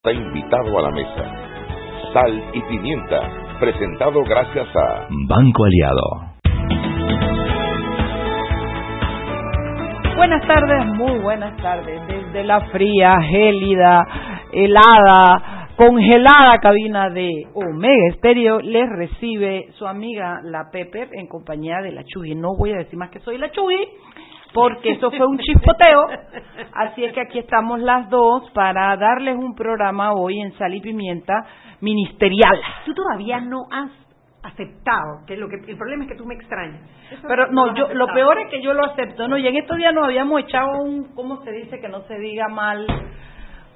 [0.00, 1.24] Está invitado a la mesa.
[2.12, 3.18] Sal y pimienta,
[3.58, 6.36] presentado gracias a Banco Aliado.
[10.16, 12.00] Buenas tardes, muy buenas tardes.
[12.06, 14.06] Desde la fría, gélida,
[14.52, 21.90] helada, congelada cabina de Omega Estéreo les recibe su amiga la Pepe en compañía de
[21.90, 22.36] la Chuy.
[22.36, 23.74] No voy a decir más que soy la Chuy
[24.52, 26.06] porque eso fue un chispoteo.
[26.74, 30.80] Así es que aquí estamos las dos para darles un programa hoy en Sal y
[30.80, 31.44] Pimienta
[31.80, 32.60] ministerial.
[32.84, 33.90] Tú todavía no has
[34.42, 36.80] aceptado, que lo que el problema es que tú me extrañas.
[37.26, 39.36] Pero no, yo lo peor es que yo lo acepto, ¿no?
[39.36, 41.80] Y en estos días nos habíamos echado un, ¿cómo se dice?
[41.80, 42.86] Que no se diga mal,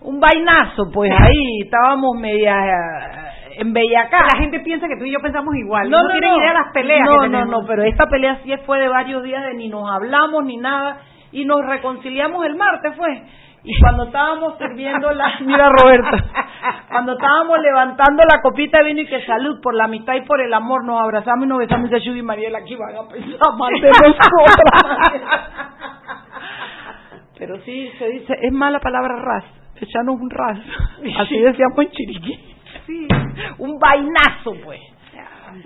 [0.01, 4.27] un vainazo, pues ahí estábamos media en Bellacá.
[4.33, 5.91] La gente piensa que tú y yo pensamos igual.
[5.91, 7.09] No, no, tienen idea de las peleas.
[7.09, 10.45] No, no, no, pero esta pelea sí fue de varios días de ni nos hablamos
[10.45, 10.98] ni nada
[11.33, 13.23] y nos reconciliamos el martes, fue.
[13.65, 16.16] Y cuando estábamos sirviendo la, mira Roberto,
[16.91, 20.41] cuando estábamos levantando la copita de vino y que salud por la mitad y por
[20.41, 23.72] el amor, nos abrazamos y nos besamos y y Mariela aquí van a pensar mal
[23.72, 24.53] de nosotros.
[27.39, 29.44] Pero sí, se dice, es mala palabra ras,
[29.81, 30.59] echarnos un ras,
[31.20, 32.52] así decíamos en Chiriquí.
[32.86, 33.06] Sí,
[33.58, 34.80] un vainazo pues.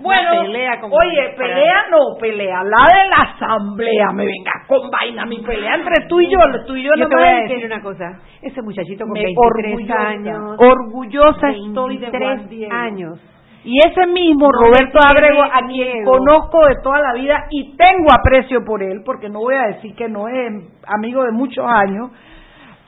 [0.01, 5.75] Bueno, oye, pelea no, pelea, la de la asamblea, me venga con vaina, mi pelea
[5.75, 8.61] entre tú y yo, tú y yo, yo te voy a decir una cosa, ese
[8.61, 13.19] muchachito con 23 años, orgullosa estoy de 23 años,
[13.63, 18.65] y ese mismo Roberto Abrego, a quien conozco de toda la vida y tengo aprecio
[18.65, 20.51] por él, porque no voy a decir que no es
[20.85, 22.11] amigo de muchos años,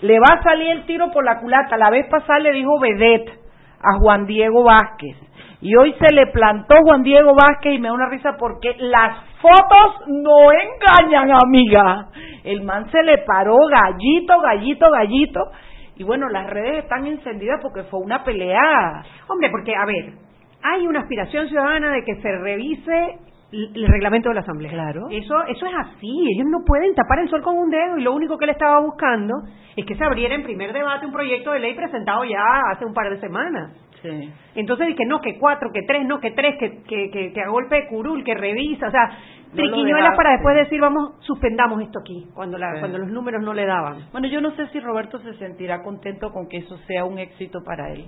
[0.01, 1.75] le va a salir el tiro por la culata.
[1.77, 3.48] La vez pasada le dijo Vedette
[3.81, 5.17] a Juan Diego Vázquez
[5.61, 9.17] y hoy se le plantó Juan Diego Vázquez y me da una risa porque las
[9.41, 12.07] fotos no engañan, amiga.
[12.45, 15.51] El man se le paró gallito, gallito, gallito.
[15.97, 19.03] Y bueno, las redes están encendidas porque fue una pelea.
[19.27, 20.13] Hombre, porque, a ver,
[20.63, 23.19] hay una aspiración ciudadana de que se revise
[23.51, 24.71] el reglamento de la Asamblea.
[24.71, 25.07] Claro.
[25.09, 26.27] Eso, eso es así.
[26.35, 28.79] Ellos no pueden tapar el sol con un dedo y lo único que él estaba
[28.79, 29.33] buscando
[29.75, 32.93] es que se abriera en primer debate un proyecto de ley presentado ya hace un
[32.93, 33.71] par de semanas.
[34.01, 34.31] Sí.
[34.55, 37.49] Entonces que no, que cuatro, que tres, no, que tres, que, que, que, que a
[37.49, 39.09] golpe de curul, que revisa, o sea,
[39.53, 43.65] triquiñuelas para después decir, vamos, suspendamos esto aquí, cuando, la, cuando los números no le
[43.65, 44.07] daban.
[44.11, 47.61] Bueno, yo no sé si Roberto se sentirá contento con que eso sea un éxito
[47.63, 48.05] para él.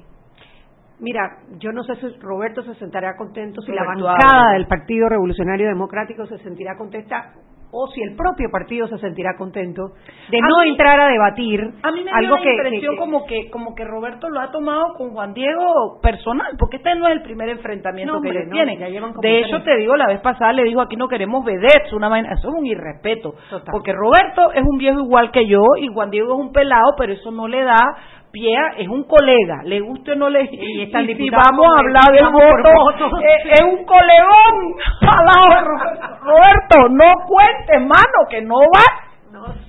[1.02, 5.68] Mira, yo no sé si Roberto se sentirá contento, si la bancada del Partido Revolucionario
[5.68, 7.34] Democrático se sentirá contenta
[7.72, 9.94] o si el propio partido se sentirá contento
[10.30, 13.74] de no entrar a debatir a mí me algo dio la impresión como que como
[13.74, 17.50] que Roberto lo ha tomado con Juan Diego personal porque este no es el primer
[17.50, 18.78] enfrentamiento que le tiene.
[18.78, 22.34] de hecho te digo la vez pasada le dijo aquí no queremos vedettes una vaina
[22.34, 23.36] eso es un irrespeto
[23.72, 27.14] porque Roberto es un viejo igual que yo y Juan Diego es un pelado pero
[27.14, 27.96] eso no le da
[28.32, 32.12] pie es un colega, le guste o no le y, y si vamos a hablar
[32.14, 34.76] del voto, eh, es un colegón.
[36.22, 39.12] Roberto, no cuentes, hermano, que no vas.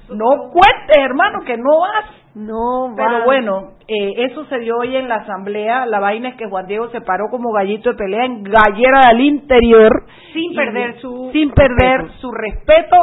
[0.09, 2.05] No, cuentes, hermano, que no vas.
[2.35, 5.85] No, pero bueno, eh, eso se dio hoy en la asamblea.
[5.87, 9.21] La vaina es que Juan Diego se paró como gallito de pelea en gallera del
[9.21, 12.97] interior, sin perder su sin perder su respeto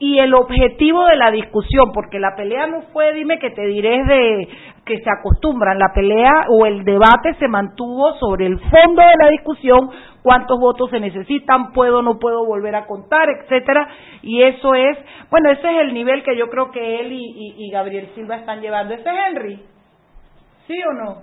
[0.00, 4.02] y el objetivo de la discusión, porque la pelea no fue, dime que te diré
[4.02, 4.48] de
[4.84, 9.30] que se acostumbran, la pelea o el debate se mantuvo sobre el fondo de la
[9.30, 9.90] discusión,
[10.22, 13.88] cuántos votos se necesitan, puedo no puedo volver a contar, etcétera,
[14.22, 14.98] y eso es,
[15.30, 18.60] bueno, ese es el nivel que yo creo que él y, y, Gabriel Silva están
[18.60, 18.94] llevando.
[18.94, 19.62] ¿Ese es Henry?
[20.66, 21.22] ¿Sí o no?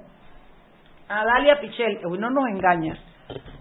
[1.09, 2.97] A Dalia Pichel, hoy no nos engaña.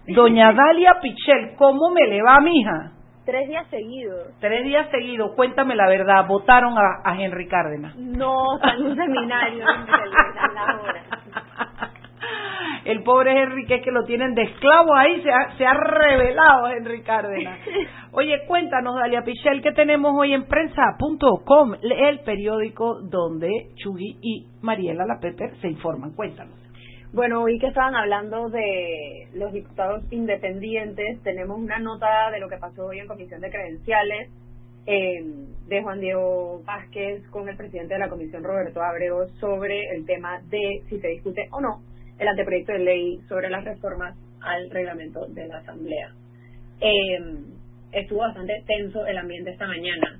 [0.07, 2.96] Doña Dalia Pichel, ¿cómo me le va, mija?
[3.27, 4.29] Tres días seguidos.
[4.39, 7.93] Tres días seguidos, cuéntame la verdad, ¿votaron a, Henry Cárdenas?
[7.97, 11.03] No, en un seminario en la hora.
[12.85, 15.73] El pobre Henry, que es que lo tienen de esclavo ahí, se ha, se ha
[15.73, 17.59] revelado Henry Cárdenas.
[18.13, 21.73] Oye, cuéntanos, Dalia Pichel, ¿qué tenemos hoy en prensa.com?
[21.81, 26.15] El periódico donde Chugi y Mariela La Pepe se informan.
[26.15, 26.66] Cuéntanos.
[27.17, 32.57] Bueno, hoy que estaban hablando de los diputados independientes, tenemos una nota de lo que
[32.57, 34.29] pasó hoy en Comisión de Credenciales
[34.85, 35.25] eh,
[35.67, 40.39] de Juan Diego Vázquez con el presidente de la Comisión, Roberto Abrego, sobre el tema
[40.51, 41.81] de si se discute o no
[42.19, 46.13] el anteproyecto de ley sobre las reformas al reglamento de la Asamblea.
[46.81, 47.17] Eh,
[47.93, 50.19] estuvo bastante tenso el ambiente esta mañana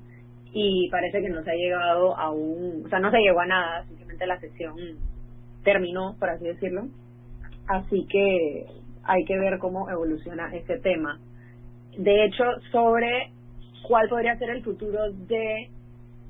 [0.52, 3.46] y parece que no se ha llegado a un, o sea, no se llegó a
[3.46, 4.76] nada, simplemente la sesión
[5.68, 6.88] terminó, por así decirlo.
[7.68, 8.68] Así que
[9.04, 11.20] hay que ver cómo evoluciona este tema.
[11.98, 13.32] De hecho, sobre
[13.86, 15.70] cuál podría ser el futuro de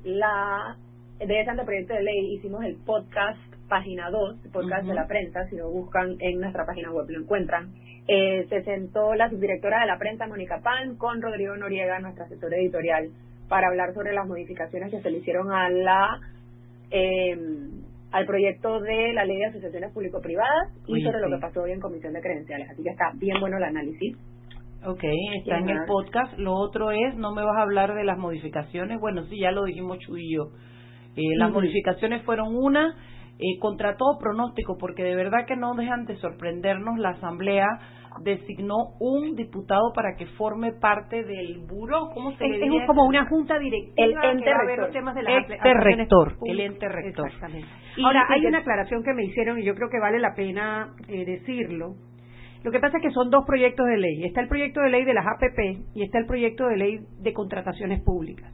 [0.02, 0.76] la
[1.20, 3.38] de ese anteproyecto de ley, hicimos el podcast
[3.68, 7.74] página 2, podcast de la prensa, si lo buscan en nuestra página web lo encuentran.
[8.08, 12.54] Eh, se sentó la subdirectora de la prensa, Mónica Pan, con Rodrigo Noriega, nuestro asesor
[12.54, 13.10] editorial,
[13.48, 16.20] para hablar sobre las modificaciones que se le hicieron a la
[16.90, 17.36] eh,
[18.12, 21.80] al proyecto de la ley de asociaciones público-privadas y sobre lo que pasó hoy en
[21.80, 22.70] comisión de credenciales.
[22.70, 24.16] Así que está bien bueno el análisis.
[24.84, 25.02] Ok,
[25.36, 26.38] está en el podcast.
[26.38, 29.00] Lo otro es, no me vas a hablar de las modificaciones.
[29.00, 30.50] Bueno, sí, ya lo dijimos Chu y yo.
[31.16, 32.94] Eh, las modificaciones fueron una,
[33.38, 37.66] eh, contra todo pronóstico, porque de verdad que no dejan de sorprendernos la Asamblea
[38.22, 43.26] designó un diputado para que forme parte del buró, ¿cómo se es, Es como una
[43.26, 44.78] junta directiva el ente rector.
[44.78, 47.30] Los temas de ente rector, el ente rector.
[48.04, 51.24] Ahora, hay una aclaración que me hicieron y yo creo que vale la pena eh,
[51.24, 51.94] decirlo.
[52.64, 54.24] Lo que pasa es que son dos proyectos de ley.
[54.24, 57.32] Está el proyecto de ley de las APP y está el proyecto de ley de
[57.32, 58.52] contrataciones públicas.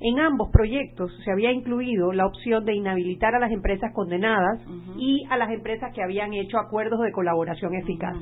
[0.00, 4.60] En ambos proyectos se había incluido la opción de inhabilitar a las empresas condenadas
[4.98, 8.16] y a las empresas que habían hecho acuerdos de colaboración eficaz.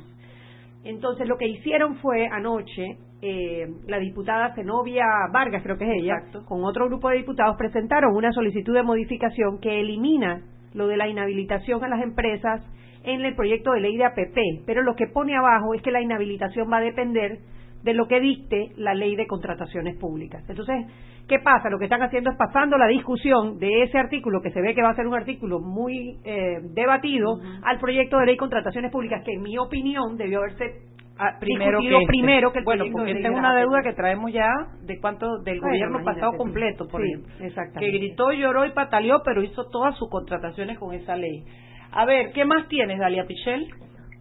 [0.84, 6.17] Entonces lo que hicieron fue anoche, eh, la diputada Zenobia Vargas, creo que es ella,
[6.46, 10.43] con otro grupo de diputados presentaron una solicitud de modificación que elimina
[10.75, 12.62] lo de la inhabilitación a las empresas
[13.05, 16.00] en el proyecto de ley de APP, pero lo que pone abajo es que la
[16.00, 17.38] inhabilitación va a depender
[17.82, 20.44] de lo que dicte la ley de contrataciones públicas.
[20.49, 20.87] Entonces,
[21.29, 21.69] ¿qué pasa?
[21.69, 24.82] Lo que están haciendo es pasando la discusión de ese artículo, que se ve que
[24.82, 29.23] va a ser un artículo muy eh, debatido, al proyecto de ley de contrataciones públicas,
[29.25, 30.82] que en mi opinión debió haberse
[31.19, 32.06] ah, primero que este.
[32.06, 34.50] primero que el bueno porque esta es una deuda que traemos ya
[34.82, 37.32] de cuánto del gobierno pasado completo por ejemplo.
[37.79, 41.44] que gritó lloró y pataleó pero hizo todas sus contrataciones con esa ley.
[41.93, 43.69] A ver qué más tienes Dalia Pichel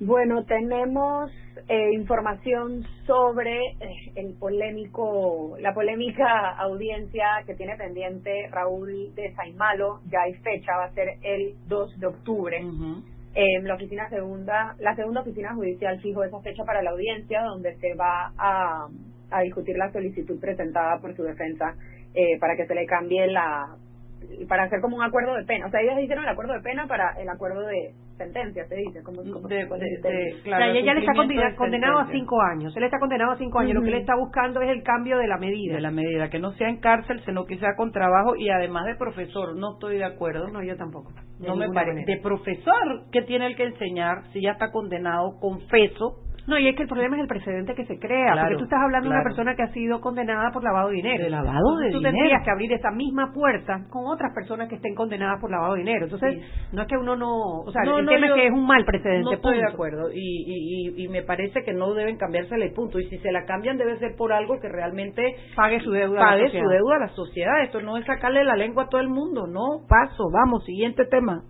[0.02, 1.32] bueno tenemos
[1.68, 10.02] eh, información sobre eh, el polémico, la polémica audiencia que tiene pendiente Raúl de Saimalo,
[10.10, 12.58] ya hay fecha, va a ser el 2 de octubre.
[13.34, 17.76] eh, la oficina segunda, la segunda oficina judicial fijó esa fecha para la audiencia, donde
[17.78, 18.88] se va a,
[19.32, 21.76] a discutir la solicitud presentada por su defensa
[22.14, 23.76] eh, para que se le cambie la
[24.48, 25.68] para hacer como un acuerdo de pena.
[25.68, 29.04] O sea, ellos hicieron el acuerdo de pena para el acuerdo de sentencia, se dice.
[29.04, 29.68] Como, como de,
[30.44, 31.14] claro, ella le está
[31.56, 32.76] condenado a cinco años.
[32.76, 33.76] Él está condenado a cinco años.
[33.76, 35.76] Lo que él está buscando es el cambio de la medida.
[35.76, 38.86] De la medida, que no sea en cárcel, sino que sea con trabajo y además
[38.86, 39.56] de profesor.
[39.56, 40.48] No estoy de acuerdo.
[40.50, 41.12] No, yo tampoco.
[41.40, 42.06] No me parece.
[42.06, 46.18] De profesor, ¿qué tiene el que enseñar si ya está condenado, confeso?
[46.48, 48.82] No, y es que el problema es el precedente que se crea, porque tú estás
[48.82, 51.24] hablando de una persona que ha sido condenada por lavado de dinero.
[51.24, 52.16] De lavado de tú dinero.
[52.18, 55.80] tendrías que abrir esa misma puerta con otras personas que estén condenadas por lavado de
[55.80, 56.06] dinero.
[56.06, 58.84] Entonces, no es que uno no, o sea, el tema es que es un mal
[58.86, 59.24] precedente.
[59.24, 63.00] No estoy de acuerdo y, y, y, me parece que no deben cambiarse el punto
[63.00, 66.50] y si se la cambian debe ser por algo que realmente pague su deuda pague
[66.50, 67.64] su deuda a la sociedad.
[67.64, 69.86] Esto no es sacarle la lengua a todo el mundo, no.
[69.88, 71.44] Paso, vamos, siguiente tema.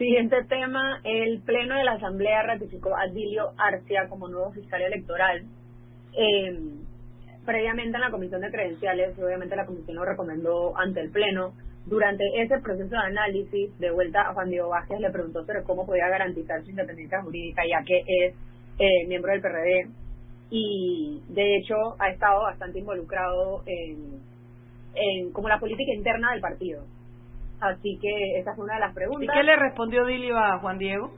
[0.00, 5.42] Siguiente tema, el Pleno de la Asamblea ratificó a Dilio Arcia como nuevo fiscal electoral.
[6.16, 6.58] Eh,
[7.44, 11.52] previamente en la Comisión de Credenciales, obviamente la Comisión lo recomendó ante el Pleno.
[11.84, 15.84] Durante ese proceso de análisis, de vuelta a Juan Diego Vázquez le preguntó sobre cómo
[15.84, 18.34] podía garantizar su independencia jurídica, ya que es
[18.78, 19.86] eh, miembro del PRD
[20.48, 24.18] y de hecho ha estado bastante involucrado en,
[24.94, 26.86] en como la política interna del partido.
[27.60, 29.28] Así que esa fue una de las preguntas.
[29.34, 31.12] ¿Y qué le respondió Dilio a Juan Diego?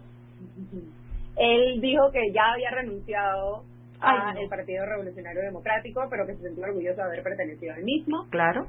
[1.37, 3.64] Él dijo que ya había renunciado
[4.00, 8.26] al Partido Revolucionario Democrático, pero que se sentía orgulloso de haber pertenecido al mismo.
[8.31, 8.66] Claro.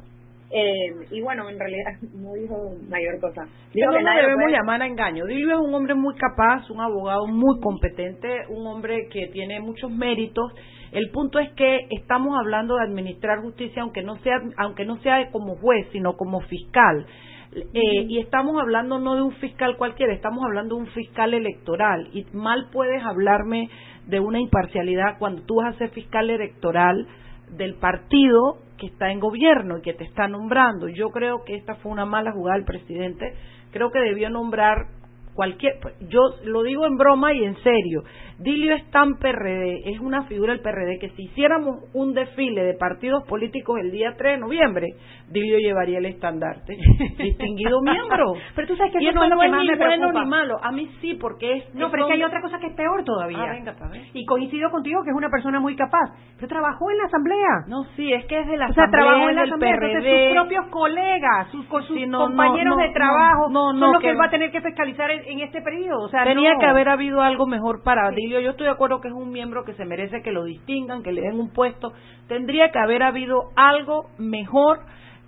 [0.55, 3.47] Eh, y bueno, en realidad no dijo mayor cosa.
[3.73, 5.25] Dijo no que debemos llamar a engaño.
[5.25, 9.91] Dilio es un hombre muy capaz, un abogado muy competente, un hombre que tiene muchos
[9.91, 10.53] méritos.
[10.91, 15.31] El punto es que estamos hablando de administrar justicia, aunque no sea, aunque no sea
[15.31, 17.07] como juez, sino como fiscal.
[17.55, 22.09] Eh, y estamos hablando no de un fiscal cualquiera, estamos hablando de un fiscal electoral.
[22.13, 23.69] Y mal puedes hablarme
[24.07, 27.07] de una imparcialidad cuando tú vas a ser fiscal electoral
[27.51, 30.87] del partido que está en gobierno y que te está nombrando.
[30.87, 33.33] Yo creo que esta fue una mala jugada del presidente.
[33.71, 34.87] Creo que debió nombrar
[35.33, 38.03] cualquier, pues, yo lo digo en broma y en serio,
[38.39, 42.73] Dilio es tan PRD, es una figura del PRD que si hiciéramos un desfile de
[42.73, 44.87] partidos políticos el día 3 de noviembre,
[45.29, 46.75] Dilio llevaría el estandarte.
[47.17, 48.33] Distinguido miembro.
[48.55, 50.57] Pero tú sabes que y eso no, es, ni bueno ni malo.
[50.61, 51.75] A mí sí, porque es.
[51.75, 53.39] No, pero es que hay otra cosa que es peor todavía.
[53.41, 53.75] Ah, venga,
[54.13, 56.11] y coincido contigo que es una persona muy capaz.
[56.35, 57.49] Pero trabajó en la asamblea.
[57.67, 59.05] No, sí, es que es de la o sea, asamblea.
[59.05, 59.73] trabajó en la asamblea.
[59.73, 64.51] Entonces, sus propios colegas, sus, compañeros de trabajo, son los que él va a tener
[64.51, 66.03] que fiscalizar en, este periodo.
[66.03, 68.39] O sea, tenía que haber habido algo mejor para Dilio.
[68.39, 71.11] Yo estoy de acuerdo que es un miembro que se merece que lo distingan, que
[71.11, 71.93] le den un puesto.
[72.27, 74.79] Tendría que haber habido algo mejor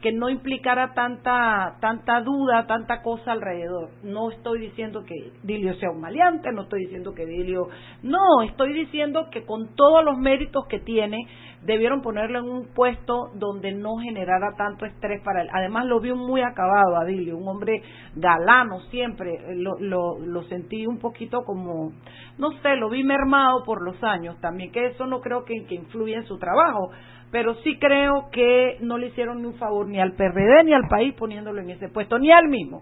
[0.05, 3.89] que no implicara tanta tanta duda, tanta cosa alrededor.
[4.03, 7.69] No estoy diciendo que Dilio sea un maleante, no estoy diciendo que Dilio,
[8.03, 11.25] no, estoy diciendo que con todos los méritos que tiene
[11.63, 15.49] debieron ponerlo en un puesto donde no generara tanto estrés para él.
[15.51, 17.81] Además lo vi muy acabado a Dilio, un hombre
[18.15, 21.93] galano siempre, lo, lo, lo sentí un poquito como,
[22.37, 25.73] no sé, lo vi mermado por los años también, que eso no creo que, que
[25.73, 26.91] influya en su trabajo,
[27.35, 30.87] pero sí creo que no le hicieron ni un favor ni al PRD ni al
[30.87, 32.81] país poniéndolo en ese puesto, ni al mismo.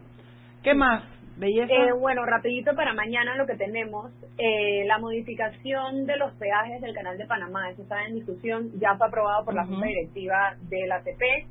[0.61, 1.03] ¿Qué más?
[1.37, 1.73] Belleza.
[1.73, 6.93] Eh, bueno, rapidito para mañana lo que tenemos, eh, la modificación de los peajes del
[6.93, 10.85] Canal de Panamá, eso está en discusión, ya fue aprobado por la Junta Directiva de
[10.85, 11.47] la ATP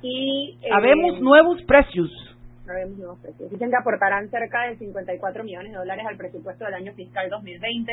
[0.00, 0.56] y...
[0.62, 2.10] Eh, Habemos nuevos precios.
[2.70, 3.50] Habemos nuevos precios.
[3.50, 7.92] Dicen que aportarán cerca de 54 millones de dólares al presupuesto del año fiscal 2020.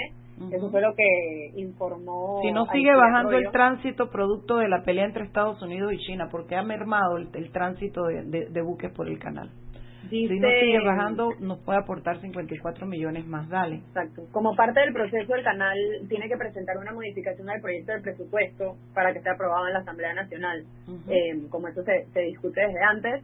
[0.51, 2.41] Eso fue lo que informó...
[2.41, 6.27] Si no sigue bajando el tránsito producto de la pelea entre Estados Unidos y China,
[6.29, 9.50] porque ha mermado el, tránsito de buques por el canal
[10.10, 13.77] si no sigue bajando, nos puede aportar 54 millones más, dale.
[13.77, 14.24] Exacto.
[14.32, 15.77] Como parte del proceso, el canal
[16.10, 19.79] tiene que presentar una modificación al proyecto de presupuesto para que sea aprobado en la
[19.79, 20.63] Asamblea Nacional.
[21.08, 23.24] eh, como eso se, se discute desde antes.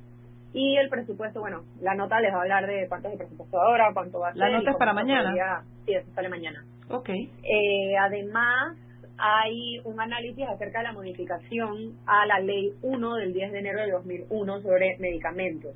[0.53, 3.61] Y el presupuesto, bueno, la nota les va a hablar de cuánto es el presupuesto
[3.61, 4.39] ahora, cuánto va a ser.
[4.39, 5.63] ¿La nota es para mañana?
[5.85, 6.63] sí, eso sale mañana.
[6.89, 7.09] Ok.
[7.09, 8.77] Eh, además,
[9.17, 13.81] hay un análisis acerca de la modificación a la Ley 1 del 10 de enero
[13.81, 15.75] de 2001 sobre medicamentos.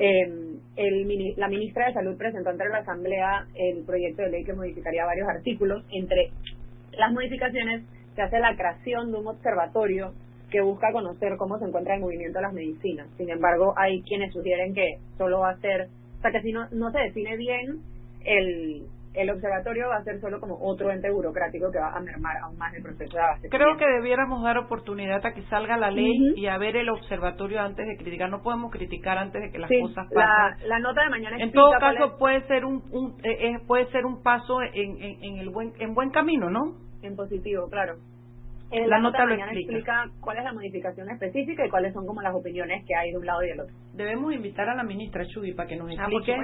[0.00, 0.30] eh,
[0.76, 5.06] el, la ministra de Salud presentó ante la Asamblea el proyecto de ley que modificaría
[5.06, 5.84] varios artículos.
[5.90, 6.30] Entre
[6.98, 10.12] las modificaciones se hace la creación de un observatorio
[10.54, 13.08] que busca conocer cómo se encuentra el movimiento de las medicinas.
[13.16, 16.68] Sin embargo, hay quienes sugieren que solo va a ser, o sea, que si no,
[16.70, 17.80] no se define bien
[18.24, 22.36] el, el observatorio va a ser solo como otro ente burocrático que va a mermar
[22.36, 23.56] aún más el proceso de abastecimiento.
[23.56, 27.60] Creo que debiéramos dar oportunidad a que salga la ley y a ver el observatorio
[27.60, 28.30] antes de criticar.
[28.30, 30.68] No podemos criticar antes de que las cosas pasen.
[30.68, 33.90] La, la nota de mañana En todo caso puede ser un, un eh, eh, puede
[33.90, 36.76] ser un paso en, en, en el buen en buen camino, ¿no?
[37.02, 37.96] En positivo, claro
[38.86, 40.06] la, nota, mañana explica.
[40.20, 43.26] cuál es la modificación específica y cuáles son como las opiniones que hay de un
[43.26, 43.74] lado y del otro.
[43.94, 46.36] Debemos invitar a la ministra Chubi para que nos ah, explique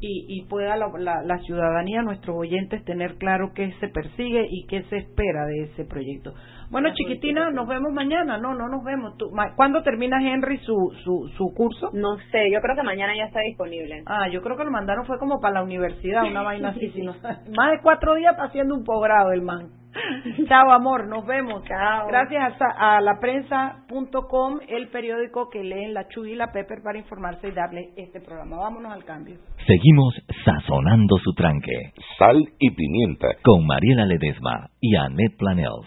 [0.00, 0.88] y, y pueda la,
[1.22, 5.84] la, ciudadanía, nuestros oyentes, tener claro qué se persigue y qué se espera de ese
[5.84, 6.34] proyecto.
[6.70, 8.38] Bueno, chiquitina, nos vemos mañana.
[8.38, 9.16] No, no nos vemos.
[9.16, 11.90] ¿Tú, ¿Cuándo termina Henry su, su, su curso?
[11.92, 14.02] No sé, yo creo que mañana ya está disponible.
[14.06, 16.90] Ah, yo creo que lo mandaron fue como para la universidad, una vaina así.
[16.90, 17.14] sino,
[17.56, 19.70] más de cuatro días haciendo un posgrado el man.
[20.48, 21.64] Chao, amor, nos vemos.
[21.64, 22.06] Chao.
[22.08, 27.48] Gracias a, la prensa.com, el periódico que leen la Chu y la Pepper para informarse
[27.48, 28.56] y darle este programa.
[28.56, 29.36] Vámonos al cambio.
[29.66, 31.92] Seguimos sazonando su tranque.
[32.18, 33.28] Sal y pimienta.
[33.42, 35.86] Con Mariela Ledesma y Annette Planels.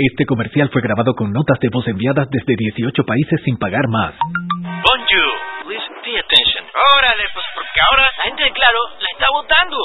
[0.00, 4.14] Este comercial fue grabado con notas de voz enviadas desde 18 países sin pagar más.
[4.64, 5.30] Bonjour,
[5.68, 6.64] please pay attention.
[6.96, 9.76] Órale, pues porque ahora la gente de Claro la está votando.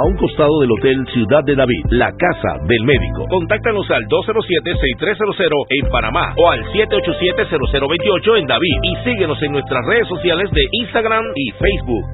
[0.00, 3.26] a un costado del Hotel Ciudad de David, la casa del médico.
[3.28, 10.08] Contáctanos al 207-6300 en Panamá o al 787-0028 en David y síguenos en nuestras redes
[10.08, 12.04] sociales de Instagram y Facebook.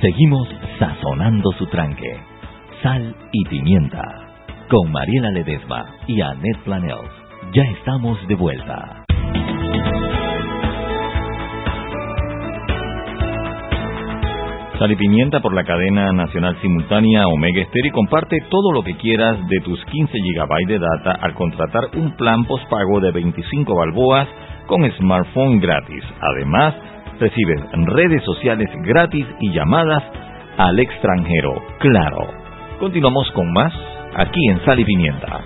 [0.00, 0.48] Seguimos
[0.78, 2.16] sazonando su tranque.
[2.82, 4.02] Sal y pimienta.
[4.70, 7.10] Con Mariela Ledesma y Annette Planels.
[7.52, 8.99] Ya estamos de vuelta.
[14.80, 18.96] Sal y Pimienta por la cadena nacional simultánea Omega Stereo y comparte todo lo que
[18.96, 24.26] quieras de tus 15 GB de data al contratar un plan postpago de 25 balboas
[24.66, 26.02] con smartphone gratis.
[26.22, 26.74] Además,
[27.20, 30.02] recibes redes sociales gratis y llamadas
[30.56, 31.62] al extranjero.
[31.80, 32.28] Claro.
[32.78, 33.74] Continuamos con más
[34.14, 35.40] aquí en Sal y Pimienta.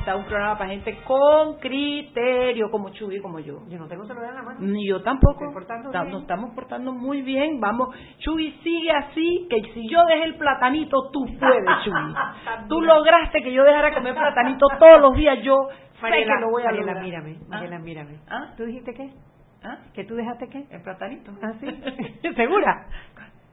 [0.00, 3.60] Pimienta, un programa para gente con criterio, como Chuy como yo.
[3.68, 4.60] Yo no tengo celular en la mano.
[4.60, 5.44] Ni yo tampoco.
[5.92, 7.60] Nos estamos portando muy bien.
[7.60, 12.14] Vamos, Chuy, sigue así, que si yo dejé el platanito, tú puedes, Chuy.
[12.68, 15.38] tú lograste que yo dejara comer platanito todos los días.
[15.42, 15.56] Yo
[16.00, 17.04] sé que lo voy a Mariela, lograr.
[17.04, 17.80] mírame, Mariela, ¿Ah?
[17.80, 18.18] mírame.
[18.28, 18.54] ¿Ah?
[18.56, 19.10] ¿Tú dijiste qué?
[19.62, 19.76] ¿Ah?
[19.92, 20.64] ¿Que tú dejaste qué?
[20.70, 21.32] El platanito.
[21.42, 21.66] ¿Ah, sí?
[22.36, 22.86] ¿Segura?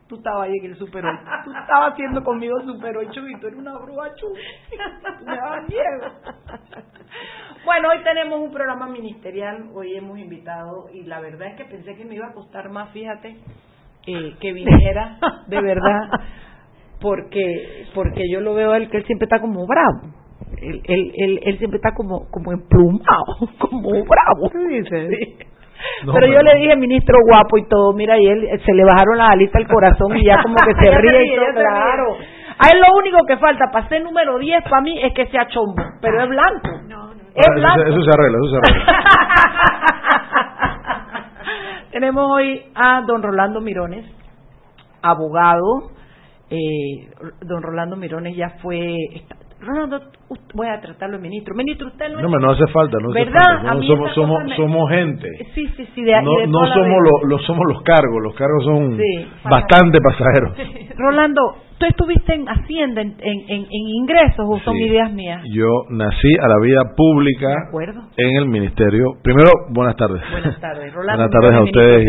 [0.07, 1.19] Tú estabas ahí en el Super 8.
[1.43, 4.39] Tú estabas haciendo conmigo Super 8 y tú eres una bruja Chuy.
[5.19, 6.13] Tú me dabas miedo.
[7.65, 9.69] Bueno, hoy tenemos un programa ministerial.
[9.73, 12.91] Hoy hemos invitado y la verdad es que pensé que me iba a costar más,
[12.91, 13.37] fíjate,
[14.07, 16.09] eh, que viniera, de verdad,
[17.01, 20.13] porque porque yo lo veo a él que él siempre está como bravo.
[20.61, 24.49] Él, él, él, él siempre está como como emplumado, como bravo.
[24.49, 25.09] ¿Qué dices?
[25.09, 25.56] Sí.
[26.13, 29.29] Pero yo le dije, ministro guapo y todo, mira, y él se le bajaron las
[29.31, 32.17] alitas al corazón y ya como que se ríe y todo, claro.
[32.59, 35.47] A él lo único que falta para ser número 10 para mí es que sea
[35.47, 36.69] chombo, pero es blanco.
[36.87, 37.21] No, no.
[37.35, 37.81] Es Ah, blanco.
[37.81, 38.99] eso, eso se arregla, eso se arregla.
[41.91, 44.05] Tenemos hoy a don Rolando Mirones,
[45.01, 45.91] abogado.
[46.49, 47.09] Eh,
[47.41, 48.95] don Rolando Mirones ya fue.
[49.61, 51.55] Ust- voy a tratarlo de ministro.
[51.55, 52.21] Ministro, usted no.
[52.21, 53.39] No, no hace falta, no hace ¿Verdad?
[53.61, 53.73] falta.
[53.75, 55.29] No, somos, esa somos, cosa me- somos gente.
[55.55, 56.03] Sí, sí, sí.
[56.03, 59.27] De, no de no somos los, somos los cargos, los cargos son Sí.
[59.49, 60.53] bastante pasajeros.
[60.97, 61.41] Rolando,
[61.77, 64.83] ¿tú estuviste en Hacienda en, en, en- en ingresos o son Sí.
[64.83, 65.41] ideas mías?
[65.53, 68.01] Yo nací a la vida pública De acuerdo.
[68.17, 69.05] en el ministerio.
[69.23, 70.21] Primero, buenas tardes.
[70.31, 71.23] Buenas tardes, Rolando.
[71.23, 72.07] buenas tardes a ustedes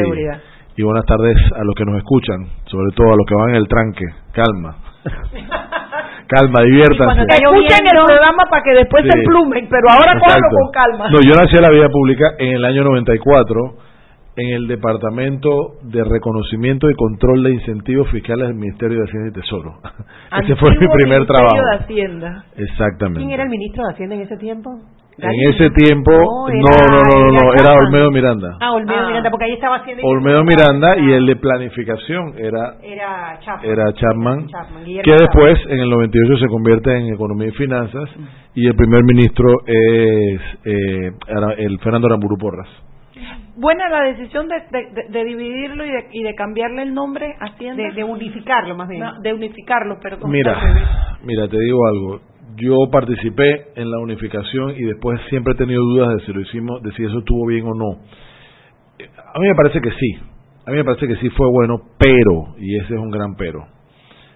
[0.77, 3.57] y buenas tardes a los que nos escuchan, sobre todo a los que van en
[3.57, 4.05] el tranque.
[4.33, 4.77] Calma.
[6.29, 7.23] Calma, diviértanse.
[7.23, 9.11] Escuchen el programa para que después Sí.
[9.11, 10.43] se plumen, pero ahora Exacto.
[10.53, 11.09] con calma.
[11.11, 13.75] No, yo nací a la vida pública en el año 94
[14.37, 15.51] en el Departamento
[15.83, 19.75] de Reconocimiento y Control de Incentivos Fiscales del Ministerio de Hacienda y Tesoro.
[20.45, 21.57] Ese fue mi primer Ministerio trabajo.
[21.57, 22.45] de Hacienda.
[22.57, 23.21] Exactamente.
[23.21, 24.71] ¿Quién era el ministro de Hacienda en ese tiempo?
[25.21, 27.73] En ese tiempo, No, no, era- no, no, no, no, era.
[27.75, 28.57] Olmedo Miranda.
[28.61, 29.09] Ah, Olmedo Ah.
[29.09, 30.03] Miranda, porque ahí estaba Hacienda.
[30.03, 30.45] y Olmedo.
[30.45, 33.71] Miranda y el de planificación era Era Chapman.
[33.71, 34.85] era Chapman, que Chapman.
[35.19, 38.09] después en el 98 se convierte en Economía y Finanzas
[38.55, 42.69] y el primer ministro es eh, era el Fernando Aramburu Porras.
[43.57, 44.55] Buena la decisión de,
[45.11, 47.83] de, dividirlo y de, y de cambiarle el nombre a Hacienda.
[47.83, 49.01] De, de unificarlo, más bien.
[49.01, 50.31] No, de unificarlo, perdón.
[50.31, 50.55] Mira,
[51.25, 52.21] mira, te digo algo.
[52.61, 56.83] Yo participé en la unificación y después siempre he tenido dudas de si lo hicimos,
[56.83, 58.01] de si eso estuvo bien o no.
[59.35, 60.19] A mí me parece que sí.
[60.67, 63.65] A mí me parece que sí fue bueno, pero, y ese es un gran pero,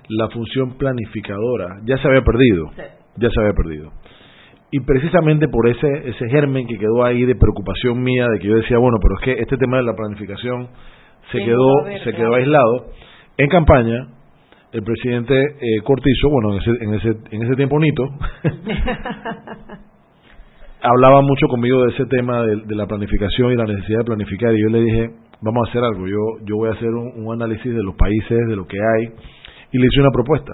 [0.08, 2.70] la función planificadora ya se había perdido.
[3.16, 3.92] Ya se había perdido.
[4.70, 8.56] Y precisamente por ese, ese germen que quedó ahí de preocupación mía, de que yo
[8.56, 10.68] decía, bueno, pero es que este tema de la planificación
[11.30, 12.86] se Sí, quedó, ver, se quedó aislado.
[13.36, 14.08] En campaña,
[14.72, 18.04] el presidente eh, Cortizo, bueno, en ese, en ese, en ese tiempo Nito,
[20.82, 24.54] hablaba mucho conmigo de ese tema de, de la planificación y la necesidad de planificar
[24.54, 25.10] y yo le dije,
[25.42, 28.38] vamos a hacer algo, yo, yo voy a hacer un, un análisis de los países,
[28.48, 29.08] de lo que hay
[29.72, 30.52] y le hice una propuesta.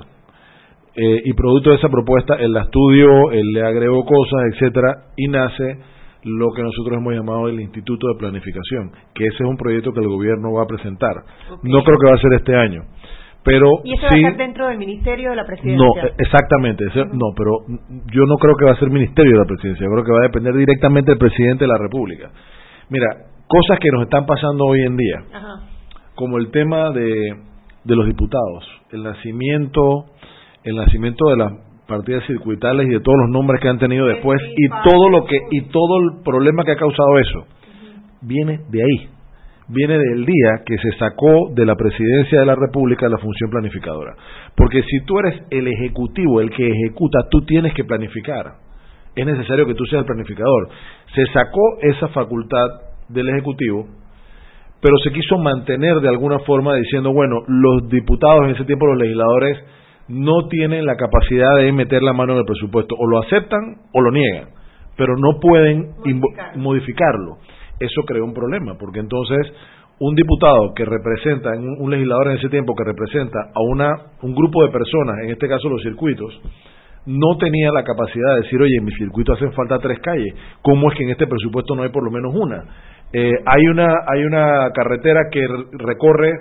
[0.95, 5.29] Eh, y producto de esa propuesta, él la estudió, él le agregó cosas, etcétera, y
[5.29, 5.79] nace
[6.25, 10.01] lo que nosotros hemos llamado el Instituto de Planificación, que ese es un proyecto que
[10.01, 11.15] el gobierno va a presentar.
[11.63, 12.83] No creo que va a ser este año,
[13.49, 17.33] pero y eso va a estar dentro del ministerio de la presidencia no exactamente no
[17.35, 17.53] pero
[18.13, 20.19] yo no creo que va a ser ministerio de la presidencia yo creo que va
[20.19, 22.31] a depender directamente del presidente de la república.
[22.91, 23.07] Mira
[23.47, 25.25] cosas que nos están pasando hoy en día
[26.15, 27.37] como el tema de
[27.85, 30.05] de los diputados el nacimiento
[30.65, 31.53] el nacimiento de las
[31.87, 35.37] partidas circuitales y de todos los nombres que han tenido después y todo lo que
[35.51, 37.47] y todo el problema que ha causado eso
[38.21, 39.18] viene de ahí
[39.69, 44.15] viene del día que se sacó de la presidencia de la República la función planificadora.
[44.57, 48.55] Porque si tú eres el ejecutivo, el que ejecuta, tú tienes que planificar.
[49.15, 50.69] Es necesario que tú seas el planificador.
[51.15, 52.67] Se sacó esa facultad
[53.09, 53.87] del ejecutivo,
[54.81, 58.99] pero se quiso mantener de alguna forma diciendo, bueno, los diputados en ese tiempo, los
[58.99, 59.59] legisladores,
[60.09, 62.95] no tienen la capacidad de meter la mano en el presupuesto.
[62.99, 64.49] O lo aceptan o lo niegan,
[64.97, 65.91] pero no pueden
[66.57, 67.39] modificarlo
[67.81, 69.53] eso creó un problema, porque entonces
[70.01, 73.91] un diputado que representa, un legislador en ese tiempo que representa a una,
[74.23, 76.41] un grupo de personas, en este caso los circuitos,
[77.07, 80.91] no tenía la capacidad de decir, oye, en mi circuito hacen falta tres calles, ¿cómo
[80.91, 82.65] es que en este presupuesto no hay por lo menos una?
[83.13, 85.41] Eh, hay una hay una carretera que
[85.73, 86.33] recorre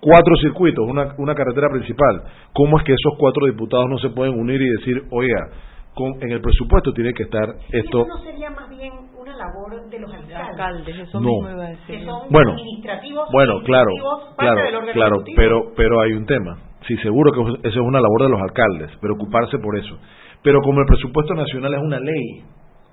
[0.00, 2.22] cuatro circuitos, una, una carretera principal.
[2.52, 5.48] ¿Cómo es que esos cuatro diputados no se pueden unir y decir, oiga,
[5.96, 8.02] con, en el presupuesto tiene que estar esto?
[8.02, 8.92] ¿Eso no sería más bien
[9.36, 10.96] labor de los alcaldes.
[10.96, 11.28] eso no.
[11.28, 11.98] mismo iba a decir.
[11.98, 13.90] Que son bueno, administrativos, bueno, claro,
[14.36, 16.58] claro, claro, pero pero hay un tema.
[16.86, 19.98] Sí, seguro que eso es una labor de los alcaldes, preocuparse por eso.
[20.42, 22.44] Pero como el presupuesto nacional es una ley,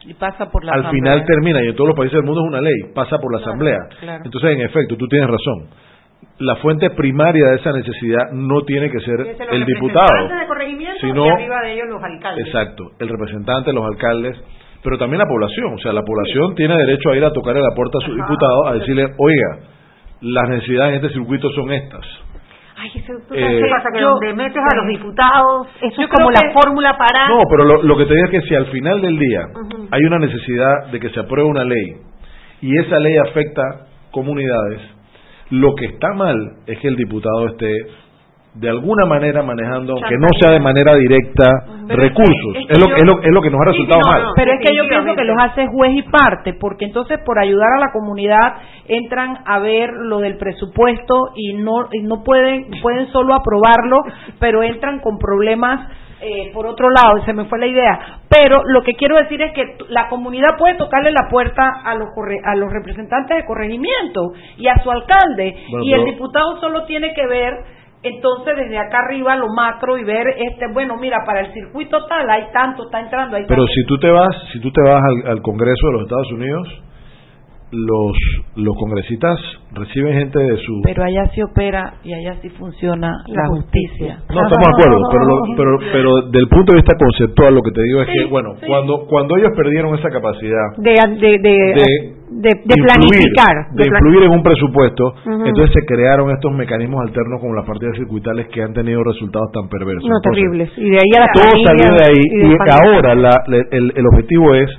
[0.06, 2.48] y pasa por la al final termina y en todos los países del mundo es
[2.48, 3.80] una ley, pasa por la asamblea.
[4.24, 5.70] Entonces, en efecto, tú tienes razón.
[6.40, 9.20] La fuente primaria de esa necesidad no tiene que ser
[9.52, 10.30] el diputado,
[11.02, 12.48] sino arriba de ellos los alcaldes.
[12.48, 14.42] Exacto, el representante, los alcaldes
[14.84, 15.74] pero también la población.
[15.74, 18.14] O sea, la población tiene derecho a ir a tocar en la puerta a su
[18.14, 19.60] diputado a decirle, oiga,
[20.22, 22.06] las necesidades en este circuito son estas.
[22.76, 26.98] Ay, eso eh, pasa que donde metes a los diputados, eso es como la fórmula
[26.98, 27.30] para...
[27.30, 29.48] No, pero lo, que te digo es que si al final del día
[29.92, 31.96] hay una necesidad de que se apruebe una ley
[32.62, 33.62] y esa ley afecta
[34.12, 34.82] comunidades,
[35.54, 36.36] lo que está mal
[36.66, 37.86] es que el diputado esté
[38.56, 42.56] de alguna manera manejando, aunque no sea de manera directa, recursos.
[42.70, 44.26] Es, lo, es, lo, es, lo, que nos ha resultado mal.
[44.36, 47.68] pero es que yo pienso que los hace juez y parte, porque entonces por ayudar
[47.78, 48.56] a la comunidad
[48.88, 53.98] entran a ver lo del presupuesto y no, y no pueden, pueden solo aprobarlo,
[54.40, 55.90] pero entran con problemas
[56.24, 58.20] eh, por otro lado, se me fue la idea.
[58.30, 62.10] Pero lo que quiero decir es que la comunidad puede tocarle la puerta a los,
[62.46, 67.28] a los representantes de corregimiento y a su alcalde, y el diputado solo tiene que
[67.28, 67.54] ver
[68.04, 72.30] entonces desde acá arriba lo macro y ver este bueno mira para el circuito tal
[72.30, 75.42] hay tanto está entrando hay pero si tú te vas si tú te vas al,
[75.42, 76.68] Congreso de los Estados Unidos
[77.74, 78.14] los
[78.56, 79.40] los congresistas
[79.74, 84.44] reciben gente de su pero allá sí opera y allá sí funciona la, justicia no
[84.44, 85.26] estamos de acuerdo pero
[85.58, 89.06] pero pero del punto de vista conceptual lo que te digo es que bueno cuando
[89.08, 90.94] cuando ellos perdieron esa capacidad de,
[91.40, 93.70] de de, planificar.
[93.74, 95.14] De, influir en un presupuesto.
[95.26, 99.70] Entonces se crearon estos mecanismos alternos como las partidas circuitales que han tenido resultados tan
[99.70, 100.10] perversos.
[100.10, 100.72] No, terribles.
[100.78, 102.24] Y de ahí a la Todo salió de ahí.
[102.32, 104.70] Y, ahora la, el, el objetivo es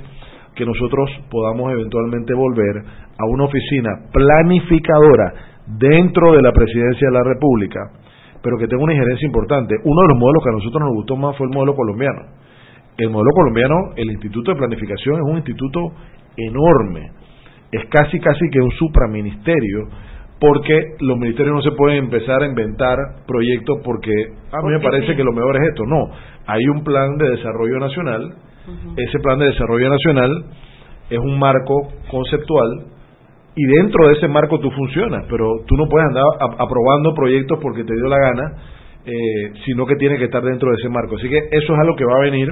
[0.55, 2.83] que nosotros podamos eventualmente volver
[3.17, 5.33] a una oficina planificadora
[5.67, 7.79] dentro de la presidencia de la República,
[8.41, 9.75] pero que tenga una injerencia importante.
[9.83, 12.21] Uno de los modelos que a nosotros nos gustó más fue el modelo colombiano.
[12.97, 15.91] El modelo colombiano, el Instituto de Planificación es un instituto
[16.37, 17.11] enorme
[17.75, 19.87] es casi casi que un supraministerio
[20.39, 24.11] porque los ministerios no se pueden empezar a inventar proyectos porque
[24.51, 25.85] a mí me parece que lo mejor es esto.
[25.85, 26.09] No,
[26.45, 28.35] hay un plan de desarrollo nacional,
[28.97, 30.45] ese plan de desarrollo nacional
[31.09, 32.85] es un marco conceptual
[33.55, 36.23] y dentro de ese marco tú funcionas, pero tú no puedes andar
[36.57, 38.53] aprobando proyectos porque te dio la gana
[39.07, 41.15] eh, sino que tiene que estar dentro de ese marco.
[41.15, 42.49] Así que eso es algo que va a venir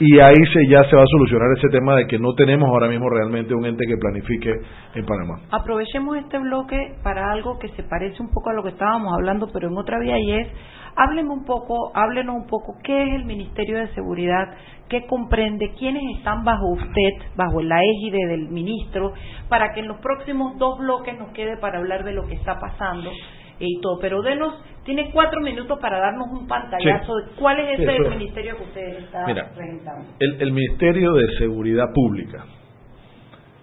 [0.00, 2.88] y ahí se, ya se va a solucionar ese tema de que no tenemos ahora
[2.88, 4.50] mismo realmente un ente que planifique
[4.94, 5.40] en Panamá.
[5.50, 9.50] Aprovechemos este bloque para algo que se parece un poco a lo que estábamos hablando,
[9.52, 10.48] pero en otra vía y es,
[10.96, 14.54] háblenos un poco, háblenos un poco qué es el Ministerio de Seguridad,
[14.88, 19.12] qué comprende, quiénes están bajo usted, bajo la égide del ministro,
[19.48, 22.58] para que en los próximos dos bloques nos quede para hablar de lo que está
[22.58, 23.10] pasando
[23.58, 23.98] y todo.
[24.00, 24.54] Pero denos,
[24.84, 29.24] tiene cuatro minutos para darnos un pantallazo de cuál es ese ministerio que usted está
[29.26, 30.06] regentando.
[30.20, 32.44] El, el Ministerio de Seguridad Pública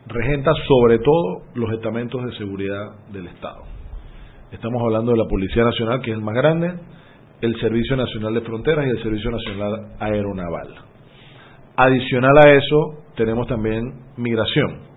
[0.08, 3.64] regenta sobre todo los estamentos de seguridad del Estado.
[4.52, 6.74] Estamos hablando de la Policía Nacional, que es el más grande,
[7.42, 10.68] el Servicio Nacional de Fronteras y el Servicio Nacional Aeronaval.
[11.76, 13.82] Adicional a eso, tenemos también
[14.18, 14.92] migración.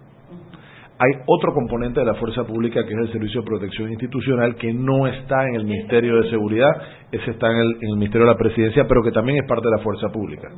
[0.98, 4.72] hay otro componente de la fuerza pública que es el Servicio de Protección Institucional que
[4.72, 6.70] no está en el Ministerio de Seguridad,
[7.10, 9.82] ese está en el, Ministerio de la Presidencia, pero que también es parte de la
[9.82, 10.48] fuerza pública.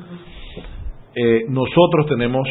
[1.15, 2.47] Eh, nosotros tenemos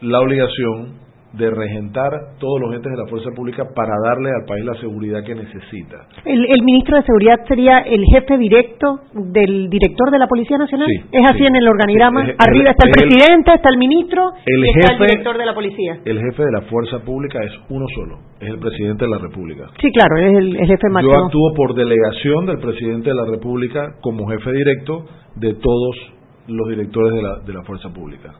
[0.00, 4.64] la obligación de regentar todos los entes de la fuerza pública para darle al país
[4.64, 6.08] la seguridad que necesita.
[6.24, 10.88] ¿El, ministro de Seguridad sería el jefe directo del director de la Policía Nacional?
[11.12, 12.22] ¿Es así en el organigrama?
[12.38, 16.00] Arriba está el, presidente, está el ministro y está el director de la policía.
[16.04, 19.66] El jefe de la fuerza pública es uno solo, es el presidente de la República.
[19.80, 21.12] Sí, claro, es el, jefe máximo.
[21.12, 25.04] Yo actúo por delegación del presidente de la República como jefe directo
[25.36, 25.96] de todos
[26.46, 28.32] los directores de la, de la fuerza pública.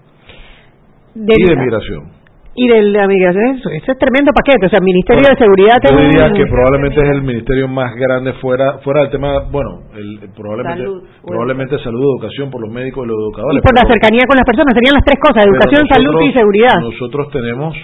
[1.15, 2.18] y de migración
[2.55, 5.79] y de la migración, eso, ese es tremendo paquete, o sea, el Ministerio de Seguridad...
[5.79, 10.29] Yo diría que probablemente es el ministerio más grande fuera fuera del tema, bueno, el,
[10.35, 13.59] probablemente salud, probablemente salud, educación por los médicos y los educadores.
[13.59, 16.77] Y por la cercanía con las personas, serían las tres cosas, educación, salud y seguridad.
[16.83, 17.77] Nosotros tenemos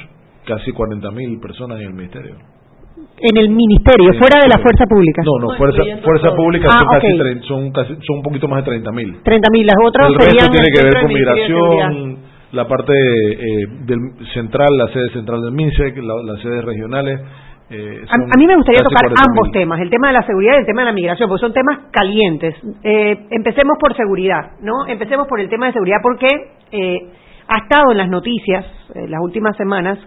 [0.45, 2.35] casi 40.000 personas en el ministerio.
[3.15, 5.23] En el ministerio, fuera de la fuerza pública.
[5.23, 8.73] No, no, fuerza, fuerza pública ah, son, casi son, casi, son un poquito más de
[8.73, 9.23] 30.000.
[9.23, 13.99] 30.000, las otras El resto tiene que ver con migración la parte eh, del
[14.33, 17.21] central, la sede central del MINSEC, las sedes regionales.
[17.71, 20.67] Eh, a, mí me gustaría tocar ambos temas, el tema de la seguridad y el
[20.67, 22.55] tema de la migración, porque son temas calientes.
[22.83, 24.87] Eh, empecemos por seguridad, ¿no?
[24.87, 26.29] Empecemos por el tema de seguridad porque
[27.47, 28.65] ha estado en las noticias
[28.95, 29.99] las últimas semanas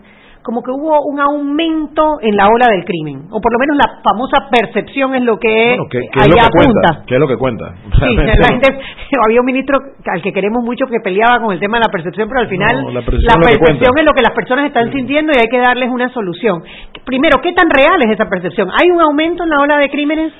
[0.47, 3.99] como que hubo un aumento en la ola del crimen, o por lo menos la
[3.99, 7.03] famosa percepción es lo que, bueno, ¿qué, es lo que Cuenta?
[7.05, 7.75] ¿Qué es lo que cuenta?
[7.99, 8.79] Sí, la gente,
[9.27, 12.29] había un ministro al que queremos mucho que peleaba con el tema de la percepción,
[12.29, 15.59] pero al final la percepción, es lo que las personas están sintiendo y hay que
[15.59, 16.63] darles una solución.
[17.03, 18.69] Primero, ¿qué tan real es esa percepción?
[18.71, 20.31] ¿Hay un aumento en la ola de crímenes?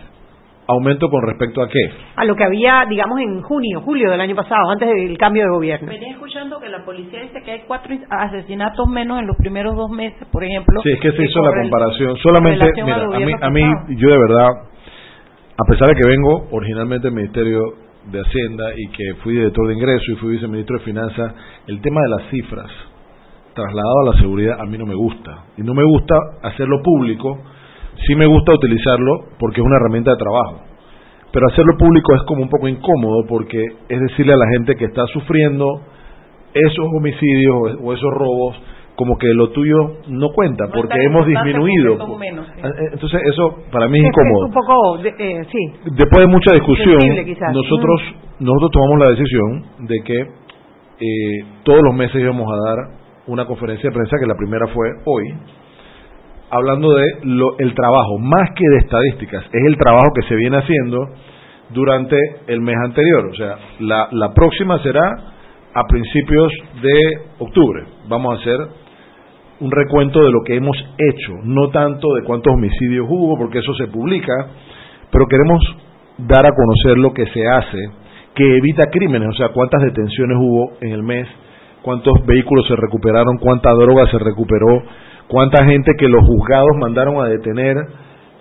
[0.70, 1.80] ¿Aumento con respecto a qué?
[2.18, 5.50] A lo que había, digamos, en junio, julio del año pasado, antes del cambio de
[5.50, 5.88] gobierno.
[5.88, 9.90] Venía escuchando que la policía dice que hay cuatro asesinatos menos en los primeros dos
[9.92, 10.82] meses, por ejemplo.
[10.84, 12.18] Sí, es que se hizo la comparación.
[12.18, 14.50] Solamente, mira, a mí, a mí, yo de verdad,
[15.58, 17.62] a pesar de que vengo originalmente del Ministerio
[18.12, 21.34] de Hacienda y que fui director de ingreso y fui viceministro de Finanzas,
[21.68, 22.72] el tema de las cifras
[23.54, 25.46] trasladado a la seguridad a mí no me gusta.
[25.58, 27.40] Y no me gusta hacerlo público
[28.06, 30.62] sí me gusta utilizarlo porque es una herramienta de trabajo.
[31.32, 34.86] Pero hacerlo público es como un poco incómodo porque es decirle a la gente que
[34.86, 35.82] está sufriendo
[36.54, 38.58] esos homicidios o esos robos
[38.96, 41.98] como que lo tuyo no cuenta porque hemos disminuido.
[42.64, 44.46] Ah, entonces eso para mí es incómodo.
[44.48, 45.92] un poco, eh, sí.
[45.92, 47.00] Después de mucha discusión,
[47.54, 48.02] nosotros
[48.40, 52.78] nosotros tomamos la decisión de que eh, todos los meses íbamos a dar
[53.28, 55.34] una conferencia de prensa que la primera fue hoy
[56.50, 60.58] hablando de lo, el trabajo, más que de estadísticas, es el trabajo que se viene
[60.58, 61.00] haciendo
[61.70, 63.30] durante el mes anterior.
[63.32, 65.10] O sea, la, la próxima será
[65.74, 67.00] a principios de
[67.40, 67.84] octubre.
[68.08, 68.58] Vamos a hacer
[69.60, 73.74] un recuento de lo que hemos hecho, no tanto de cuántos homicidios hubo, porque eso
[73.74, 74.34] se publica,
[75.12, 75.60] pero queremos
[76.18, 77.90] dar a conocer lo que se hace
[78.36, 81.28] que evita crímenes, o sea, cuántas detenciones hubo en el mes,
[81.82, 84.84] cuántos vehículos se recuperaron, cuánta droga se recuperó,
[85.28, 87.78] cuánta gente que los juzgados mandaron a detener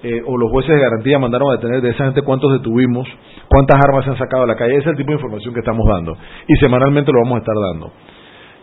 [0.03, 3.09] eh, o los jueces de garantía mandaron a detener de esa gente, cuántos detuvimos,
[3.49, 5.61] cuántas armas se han sacado a la calle, ese es el tipo de información que
[5.61, 7.93] estamos dando y semanalmente lo vamos a estar dando.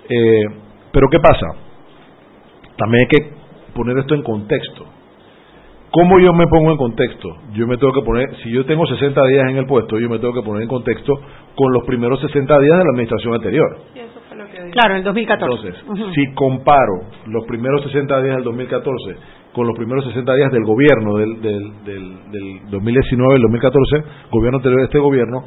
[0.09, 0.45] Eh,
[0.91, 1.47] pero ¿qué pasa?
[2.77, 3.33] También hay que
[3.73, 4.85] poner esto en contexto.
[5.91, 7.29] ¿Cómo yo me pongo en contexto?
[7.53, 10.17] Yo me tengo que poner, si yo tengo 60 días en el puesto, yo me
[10.17, 11.13] tengo que poner en contexto
[11.55, 13.77] con los primeros 60 días de la administración anterior.
[14.73, 15.67] Claro, en el 2014.
[15.67, 19.15] Entonces, si comparo los primeros 60 días del 2014
[19.53, 24.57] con los primeros 60 días del gobierno del, del, del, del 2019 el 2014, gobierno
[24.57, 25.43] anterior de este gobierno,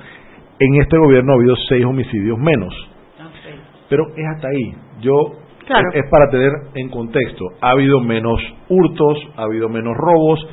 [0.60, 2.72] en este gobierno ha habido seis homicidios menos.
[3.88, 4.74] Pero es hasta ahí.
[5.00, 5.12] Yo
[5.92, 7.46] es, para tener en contexto.
[7.60, 10.46] Ha habido menos hurtos, ha habido menos robos,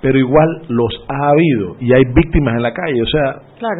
[0.00, 3.02] pero igual los ha habido y hay víctimas en la calle.
[3.02, 3.36] O sea,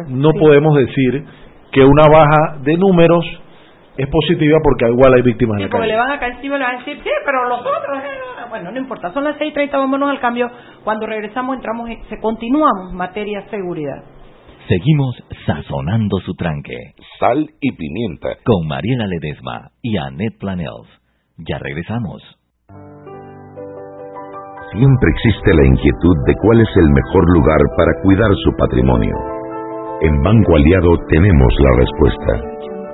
[0.07, 1.25] no podemos decir
[1.71, 3.25] que una baja de números
[3.97, 5.87] es positiva porque igual hay víctimas en la calle.
[5.87, 8.77] le van a caer le van a decir, sí, pero los otros, eh, bueno, no
[8.77, 10.47] importa, son las 6.30, vámonos al cambio.
[10.83, 14.03] Cuando regresamos entramos, se continuamos materia seguridad.
[14.67, 16.75] Seguimos sazonando su tranque.
[17.19, 18.35] Sal y pimienta.
[18.43, 20.89] Con Mariela Ledesma y Annette Planels.
[21.37, 22.21] Ya regresamos.
[24.73, 29.15] Siempre existe la inquietud de cuál es el mejor lugar para cuidar su patrimonio.
[30.01, 32.57] En Banco Aliado tenemos la respuesta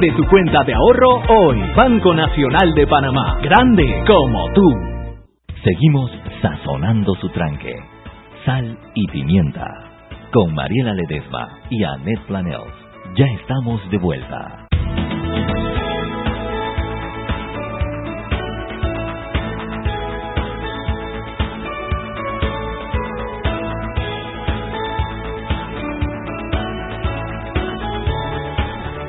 [0.00, 1.58] Abre tu cuenta de ahorro hoy.
[1.76, 3.38] Banco Nacional de Panamá.
[3.42, 4.62] Grande como tú.
[5.64, 7.74] Seguimos sazonando su tranque.
[8.46, 9.66] Sal y pimienta.
[10.32, 12.72] Con Mariela Ledesma y Annette Planels.
[13.16, 14.59] Ya estamos de vuelta.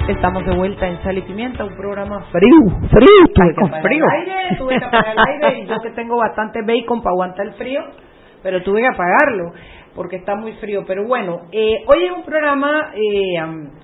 [0.07, 3.47] Estamos de vuelta en Sal y Pimienta, un programa frío, frío,
[3.81, 4.05] frío.
[4.11, 7.53] aire, tuve que apagar el aire y yo que tengo bastante bacon para aguantar el
[7.53, 7.81] frío,
[8.43, 9.53] pero tuve que apagarlo
[9.95, 10.83] porque está muy frío.
[10.85, 13.35] Pero bueno, eh, hoy es un programa, eh,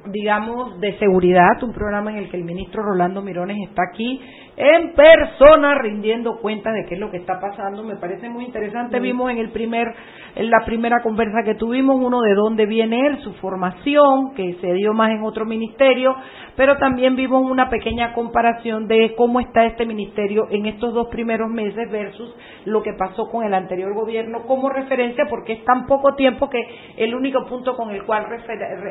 [0.07, 4.21] digamos, de seguridad, un programa en el que el ministro Rolando Mirones está aquí
[4.57, 7.83] en persona rindiendo cuentas de qué es lo que está pasando.
[7.83, 8.99] Me parece muy interesante.
[8.99, 9.87] Vimos en el primer,
[10.35, 14.73] en la primera conversa que tuvimos, uno de dónde viene él, su formación, que se
[14.73, 16.15] dio más en otro ministerio,
[16.55, 21.51] pero también vimos una pequeña comparación de cómo está este ministerio en estos dos primeros
[21.51, 26.15] meses versus lo que pasó con el anterior gobierno como referencia, porque es tan poco
[26.15, 26.59] tiempo que
[26.97, 28.25] el único punto con el cual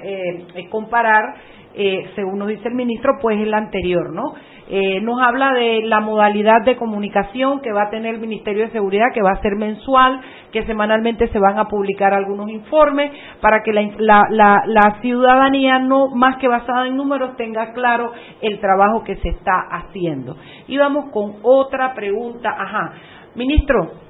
[0.04, 1.34] eh, comparar,
[1.76, 4.32] eh, según nos dice el ministro, pues es el anterior, ¿no?
[4.68, 8.72] Eh, nos habla de la modalidad de comunicación que va a tener el Ministerio de
[8.72, 13.62] Seguridad, que va a ser mensual, que semanalmente se van a publicar algunos informes para
[13.62, 18.10] que la, ciudadanía, no más que basada en números, tenga claro
[18.40, 20.36] el trabajo que se está haciendo.
[20.66, 22.50] Y vamos con otra pregunta.
[22.58, 22.92] Ajá,
[23.36, 24.05] ministro,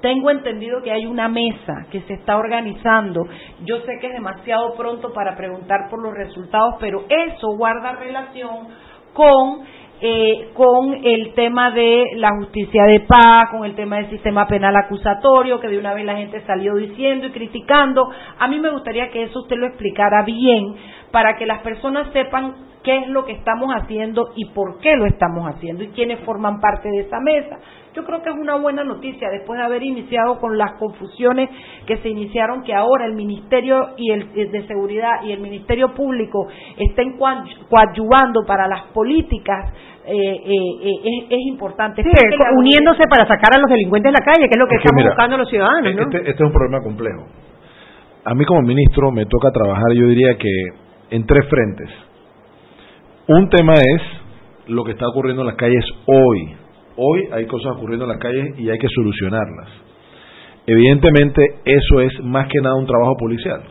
[0.00, 3.26] tengo entendido que hay una mesa que se está organizando.
[3.64, 8.68] Yo sé que es demasiado pronto para preguntar por los resultados, pero eso guarda relación
[9.12, 9.64] con
[10.00, 14.76] eh, con el tema de la justicia de paz, con el tema del sistema penal
[14.76, 18.08] acusatorio, que de una vez la gente salió diciendo y criticando.
[18.38, 20.76] A mí me gustaría que eso usted lo explicara bien
[21.10, 25.06] para que las personas sepan qué es lo que estamos haciendo y por qué lo
[25.06, 27.58] estamos haciendo y quiénes forman parte de esa mesa.
[27.94, 31.48] Yo creo que es una buena noticia después de haber iniciado con las confusiones
[31.86, 36.48] que se iniciaron, que ahora el Ministerio y el, de Seguridad y el Ministerio Público
[36.76, 39.72] estén coadyuvando para las políticas
[40.06, 42.02] eh, eh, eh es, importante.
[42.56, 45.36] uniéndose para sacar a los delincuentes de la calle, que es lo que estamos buscando
[45.36, 45.86] los ciudadanos.
[45.86, 47.26] Este, este, es un problema complejo.
[48.24, 50.48] A mí como ministro me toca trabajar, yo diría que
[51.10, 51.90] en tres frentes.
[53.28, 54.02] Un tema es
[54.68, 56.56] lo que está ocurriendo en las calles hoy.
[57.00, 59.68] Hoy hay cosas ocurriendo en las calles y hay que solucionarlas.
[60.66, 63.62] Evidentemente eso es más que nada un trabajo policial.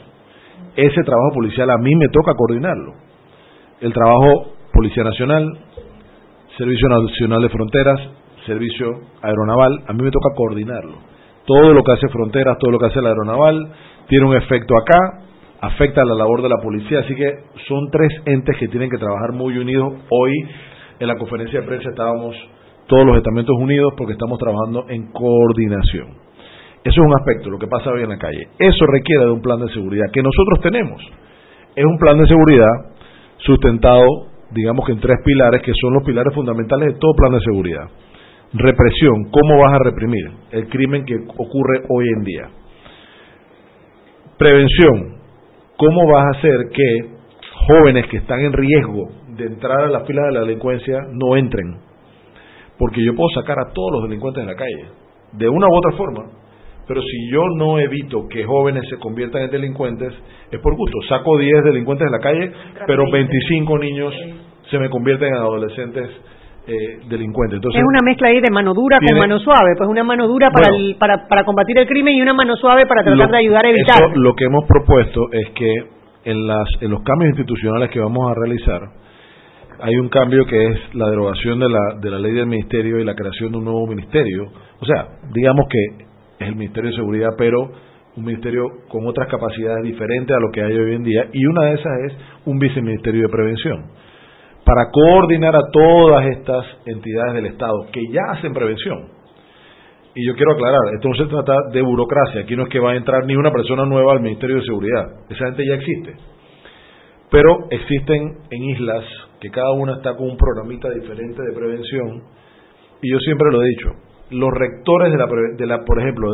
[0.78, 2.94] Ese trabajo policial a mí me toca coordinarlo.
[3.82, 5.46] El trabajo Policía Nacional,
[6.58, 8.00] Servicio Nacional de Fronteras,
[8.46, 10.96] Servicio Aeronaval, a mí me toca coordinarlo.
[11.46, 13.74] Todo lo que hace Fronteras, todo lo que hace la Aeronaval,
[14.08, 15.26] tiene un efecto acá,
[15.60, 17.28] afecta a la labor de la policía, así que
[17.68, 19.96] son tres entes que tienen que trabajar muy unidos.
[20.10, 20.32] Hoy
[21.00, 22.36] en la conferencia de prensa estábamos
[22.88, 26.08] todos los estamentos unidos porque estamos trabajando en coordinación.
[26.84, 28.48] Eso es un aspecto, lo que pasa hoy en la calle.
[28.58, 31.02] Eso requiere de un plan de seguridad que nosotros tenemos.
[31.76, 32.72] Es un plan de seguridad
[33.38, 34.06] sustentado,
[34.52, 37.90] digamos que en tres pilares, que son los pilares fundamentales de todo plan de seguridad.
[38.54, 42.50] Represión, ¿cómo vas a reprimir el crimen que ocurre hoy en día?
[44.38, 45.18] Prevención,
[45.76, 47.18] ¿cómo vas a hacer que
[47.68, 51.80] jóvenes que están en riesgo de entrar a las filas de la delincuencia no entren?
[52.78, 54.86] Porque yo puedo sacar a todos los delincuentes de la calle,
[55.34, 56.24] de una u otra forma,
[56.88, 60.14] pero si yo no evito que jóvenes se conviertan en delincuentes,
[60.52, 61.00] es por gusto.
[61.10, 62.52] Saco 10 delincuentes de la calle,
[62.86, 64.14] pero 25 niños
[64.72, 66.10] se me convierten en adolescentes
[66.68, 67.58] eh, delincuentes.
[67.58, 70.50] Entonces, es una mezcla ahí de mano dura con mano suave, pues una mano dura
[70.50, 70.68] para,
[70.98, 74.16] para, para combatir el crimen y una mano suave para tratar de ayudar a evitar.
[74.16, 75.74] lo que hemos propuesto es que
[76.26, 78.82] en, las, en los cambios institucionales que vamos a realizar,
[79.80, 83.04] hay un cambio que es la derogación de la, de la ley del ministerio y
[83.04, 84.52] la creación de un nuevo ministerio.
[84.80, 86.06] O sea, digamos que
[86.40, 87.72] es el Ministerio de Seguridad, pero
[88.16, 91.66] un ministerio con otras capacidades diferentes a lo que hay hoy en día, y una
[91.66, 92.14] de esas es
[92.46, 93.92] un viceministerio de prevención,
[94.66, 99.10] para coordinar a todas estas entidades del Estado que ya hacen prevención.
[100.16, 102.92] Y yo quiero aclarar, esto no se trata de burocracia, aquí no es que va
[102.92, 106.16] a entrar ni una persona nueva al Ministerio de Seguridad, esa gente ya existe.
[107.30, 109.04] Pero existen en islas
[109.40, 112.24] que cada una está con un programita diferente de prevención,
[113.02, 113.92] y yo siempre lo he dicho,
[114.32, 115.28] los rectores de la,
[115.58, 116.30] de la por ejemplo,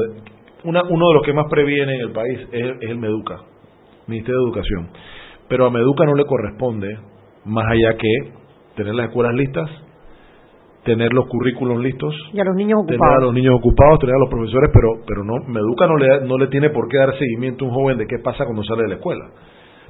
[0.64, 3.42] una, uno de los que más previene en el país es, el Meduca,
[4.08, 4.90] Ministerio de Educación.
[5.50, 6.98] Pero a Meduca no le corresponde
[7.46, 8.32] más allá que
[8.76, 9.70] tener las escuelas listas,
[10.86, 13.00] tener los currículos listos, y a los niños ocupados.
[13.00, 16.22] tener a los niños ocupados, tener a los profesores, pero pero no Meduca no le
[16.22, 18.84] no le tiene por qué dar seguimiento a un joven de qué pasa cuando sale
[18.84, 19.26] de la escuela.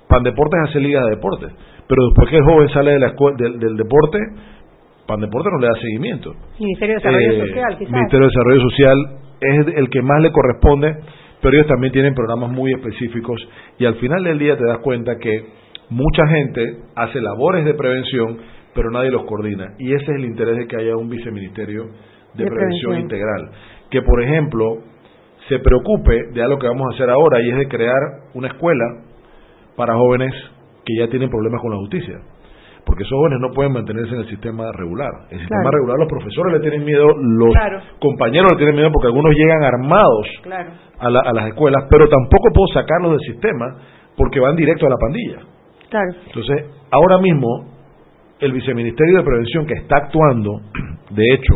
[0.08, 1.48] Pan Deportes hace liga de deporte,
[1.88, 4.20] pero después que el joven sale de la del, del deporte,
[5.08, 6.34] Pandeporte no le da seguimiento.
[6.60, 7.92] Ministerio de Desarrollo eh, Social, quizás.
[7.92, 8.98] Ministerio de Desarrollo Social
[9.42, 10.96] es el que más le corresponde,
[11.42, 13.46] pero ellos también tienen programas muy específicos
[13.78, 15.46] y al final del día te das cuenta que
[15.90, 18.38] mucha gente hace labores de prevención,
[18.74, 19.74] pero nadie los coordina.
[19.78, 21.84] Y ese es el interés de que haya un viceministerio
[22.34, 23.52] de, prevención, integral.
[23.92, 24.78] Que, por ejemplo,
[25.50, 28.00] se preocupe de algo que vamos a hacer ahora y es de crear
[28.34, 28.86] una escuela
[29.76, 30.34] para jóvenes
[30.86, 32.20] que ya tienen problemas con la justicia.
[32.86, 35.10] Porque esos jóvenes no pueden mantenerse en el sistema regular.
[35.32, 37.54] El sistema regular los profesores le tienen miedo, los
[38.00, 40.28] compañeros le tienen miedo porque algunos llegan armados
[41.00, 43.78] a, las escuelas, pero tampoco puedo sacarlos del sistema
[44.18, 45.40] porque van directo a la pandilla.
[46.26, 47.72] Entonces, ahora mismo,
[48.40, 50.60] el Viceministerio de Prevención que está actuando,
[51.12, 51.54] de hecho,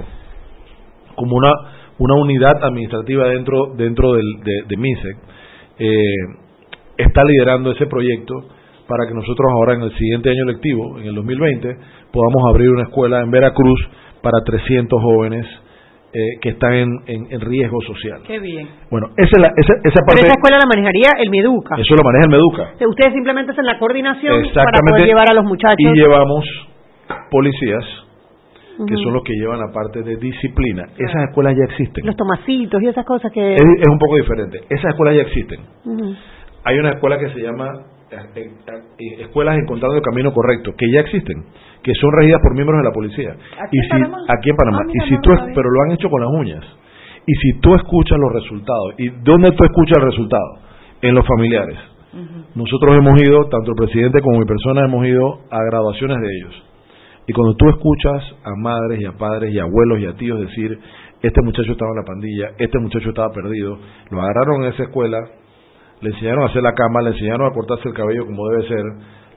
[1.16, 1.52] como una,
[1.98, 5.18] una unidad administrativa dentro, dentro del, de, de MISEC,
[5.80, 6.47] eh,
[6.98, 8.34] está liderando ese proyecto
[8.88, 11.68] para que nosotros ahora en el siguiente año lectivo, en el 2020,
[12.12, 13.80] podamos abrir una escuela en Veracruz
[14.22, 15.46] para 300 jóvenes
[16.14, 18.22] eh, que están en, en, riesgo social.
[18.26, 18.68] Qué bien.
[18.90, 20.24] Bueno, esa, es la, esa, esa parte...
[20.24, 21.76] Pero esa escuela la manejaría el Meduca.
[21.78, 22.64] Eso lo maneja el Meduca.
[22.88, 25.78] Ustedes simplemente hacen la coordinación para poder llevar a los muchachos.
[25.78, 26.46] Y llevamos
[27.30, 27.84] policías,
[28.88, 30.86] que son los que llevan la parte de disciplina.
[30.98, 32.06] Esas escuelas ya existen.
[32.06, 33.56] Los tomacitos y esas cosas que...
[33.56, 34.60] Es, es un poco diferente.
[34.70, 35.60] Esas escuelas ya existen.
[36.68, 37.80] Hay una escuela que se llama
[39.20, 41.46] escuelas encontrando el camino correcto, que ya existen,
[41.82, 43.32] que son regidas por miembros de la policía.
[43.32, 44.18] ¿Aquí y en Panamá?
[44.28, 44.80] Aquí en Panamá.
[44.84, 46.66] Ah, y si tú, pero lo han hecho con las uñas.
[47.26, 50.60] Y si tú escuchas los resultados, ¿y dónde tú escuchas el resultado?
[51.02, 51.78] En los familiares.
[52.56, 56.64] Nosotros hemos ido, tanto el presidente como mi persona, hemos ido a graduaciones de ellos.
[57.28, 60.80] Y cuando tú escuchas a madres y a padres y abuelos y a tíos decir,
[61.22, 63.78] este muchacho estaba en la pandilla, este muchacho estaba perdido,
[64.10, 65.20] lo agarraron en esa escuela,
[66.02, 68.84] le enseñaron a hacer la cama, le enseñaron a cortarse el cabello como debe ser,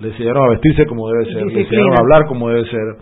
[0.00, 2.96] le enseñaron a vestirse como debe ser, le enseñaron a hablar como debe ser,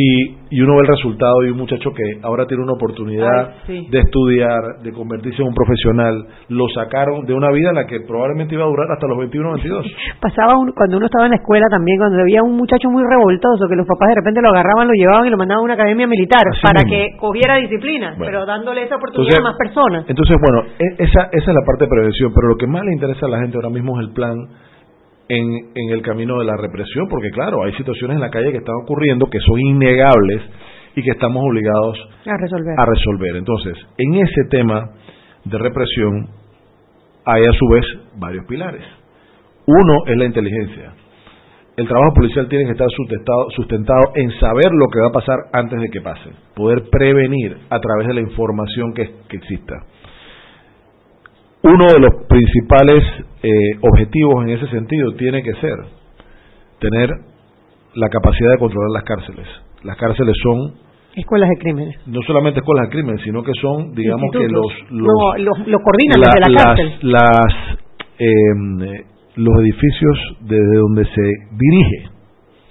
[0.00, 3.98] y, y uno ve el resultado de un muchacho que ahora tiene una oportunidad de
[3.98, 8.54] estudiar, de convertirse en un profesional, lo sacaron de una vida en la que probablemente
[8.54, 9.86] iba a durar hasta los 21 o 22.
[10.20, 13.74] Pasaba cuando uno estaba en la escuela también, cuando había un muchacho muy revoltoso, que
[13.74, 16.46] los papás de repente lo agarraban, lo llevaban y lo mandaban a una academia militar
[16.62, 20.04] para que cogiera disciplina, pero dándole esa oportunidad a más personas.
[20.06, 22.92] Entonces, bueno, e, esa, esa es la parte de prevención, pero lo que más le
[22.92, 24.46] interesa a la gente ahora mismo es el plan
[25.28, 28.58] en, en el camino de la represión, porque claro, hay situaciones en la calle que
[28.58, 30.42] están ocurriendo que son innegables
[30.94, 32.74] y que estamos obligados a resolver.
[32.78, 33.36] A resolver.
[33.36, 34.90] Entonces, en ese tema
[35.44, 36.28] de represión
[37.24, 37.84] hay a su vez
[38.16, 38.82] varios pilares.
[39.66, 40.94] Uno es la inteligencia.
[41.76, 45.36] El trabajo policial tiene que estar sustentado, sustentado en saber lo que va a pasar
[45.52, 49.74] antes de que pase, poder prevenir a través de la información que, que exista.
[51.62, 53.02] Uno de los principales
[53.42, 53.50] eh,
[53.80, 55.76] objetivos en ese sentido tiene que ser
[56.78, 57.10] tener
[57.94, 59.46] la capacidad de controlar las cárceles.
[59.82, 60.74] Las cárceles son
[61.16, 61.96] escuelas de crímenes.
[62.06, 66.50] No solamente escuelas de crímenes, sino que son, digamos que los los, lo, coordinan desde
[66.50, 66.92] la cárcel.
[67.02, 67.78] Las
[68.18, 69.04] eh,
[69.36, 72.17] los edificios desde donde se dirige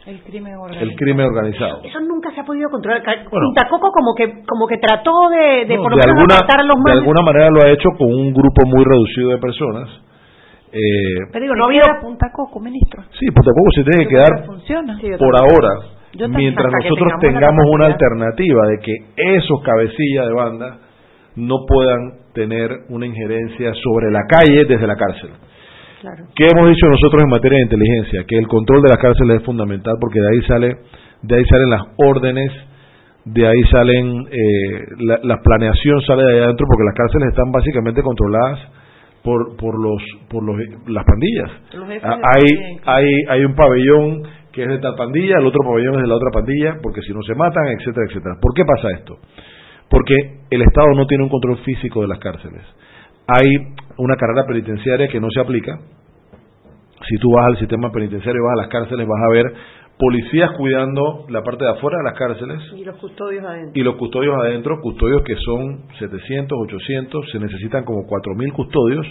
[0.08, 0.90] el crimen organizado.
[0.90, 1.82] El crimen organizado.
[1.84, 3.04] Eso nunca se ha podido controlar.
[3.30, 6.84] Bueno, Coco como que como que trató de, de por lo menos alguna, a los
[6.84, 9.90] De alguna manera lo ha hecho con un grupo muy reducido de personas.
[10.72, 13.04] Eh, Pero digo, no ha habido Punta Coco, ministro.
[13.20, 14.98] Sí, Punta Coco se tiene que quedar funciona.
[15.20, 15.80] por ahora,
[16.30, 18.94] mientras nosotros tengamos una alternativa de que
[19.36, 20.78] esos cabecillas de banda
[21.36, 25.32] no puedan tener una injerencia sobre la calle desde la cárcel.
[26.36, 28.24] ¿Qué hemos dicho nosotros en materia de inteligencia?
[28.28, 30.78] Que el control de las cárceles es fundamental porque de ahí sale,
[31.24, 32.52] de ahí salen las órdenes,
[33.26, 34.86] de ahí salen eh,
[35.24, 38.60] la, planeación sale de ahí adentro porque las cárceles están básicamente controladas
[39.24, 40.56] por por los por los
[40.88, 41.52] las pandillas.
[42.04, 44.22] Ah, hay hay hay un pabellón
[44.54, 47.12] que es de tal pandilla, el otro pabellón es de la otra pandilla, porque si
[47.12, 48.36] no se matan, etcétera, etcétera.
[48.40, 49.18] ¿Por qué pasa esto?
[49.90, 50.16] Porque
[50.52, 52.64] el Estado no tiene un control físico de las cárceles
[53.28, 55.80] hay una carrera penitenciaria que no se aplica.
[57.08, 59.54] Si tú vas al sistema penitenciario, vas a las cárceles, vas a ver
[59.98, 62.60] policías cuidando la parte de afuera de las cárceles.
[62.76, 63.72] Y los custodios adentro.
[63.74, 69.08] Y los custodios adentro, custodios que son 700, 800, se necesitan como 4.000 custodios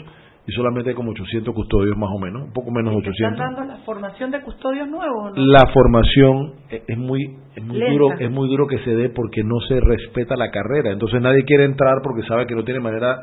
[0.48, 3.32] y solamente hay como 800 custodios más o menos, un poco menos de 800.
[3.32, 5.32] ¿Están dando la formación de custodios nuevos?
[5.34, 9.58] La formación es muy es muy duro es muy duro que se dé porque no
[9.66, 13.22] se respeta la carrera, entonces nadie quiere entrar porque sabe que no tiene manera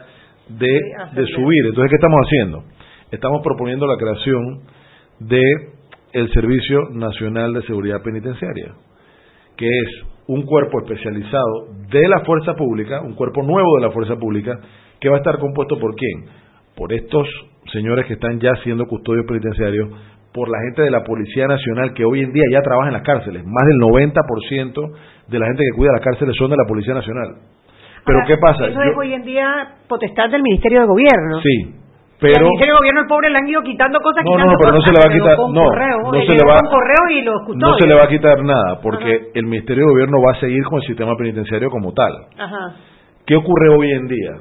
[0.49, 0.79] de,
[1.13, 1.65] de subir.
[1.65, 2.63] Entonces, ¿qué estamos haciendo?
[3.11, 4.61] Estamos proponiendo la creación
[5.19, 5.41] de
[6.13, 8.73] el Servicio Nacional de Seguridad Penitenciaria,
[9.57, 14.15] que es un cuerpo especializado de la fuerza pública, un cuerpo nuevo de la fuerza
[14.15, 14.59] pública,
[14.99, 16.25] que va a estar compuesto por quién?
[16.75, 17.27] Por estos
[17.71, 19.89] señores que están ya siendo custodios penitenciarios,
[20.33, 23.03] por la gente de la Policía Nacional que hoy en día ya trabaja en las
[23.03, 23.43] cárceles.
[23.45, 24.91] Más del 90%
[25.27, 27.35] de la gente que cuida las cárceles son de la Policía Nacional.
[28.05, 28.67] Pero ¿qué pasa?
[28.67, 31.41] Eso es hoy en día potestad del Ministerio de Gobierno.
[31.41, 31.83] Sí,
[32.23, 34.53] pero el Ministerio de Gobierno el pobre le han ido quitando cosas no no no
[34.57, 36.55] pero no se le va a quitar no no se le va
[37.11, 40.39] y no se le va a quitar nada porque el Ministerio de Gobierno va a
[40.39, 42.75] seguir con el sistema penitenciario como tal Ajá.
[43.25, 44.31] qué ocurre hoy en día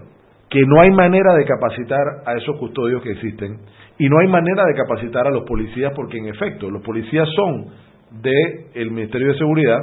[0.48, 3.58] que no hay manera de capacitar a esos custodios que existen
[3.98, 7.66] y no hay manera de capacitar a los policías porque en efecto los policías son
[8.22, 9.80] del el Ministerio de Seguridad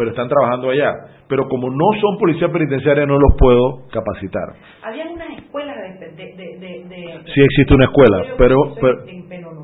[0.00, 4.42] pero están trabajando allá pero como no son policías penitenciarias no los puedo capacitar.
[4.82, 8.56] Había unas escuelas de, de, Sí existe una escuela, pero,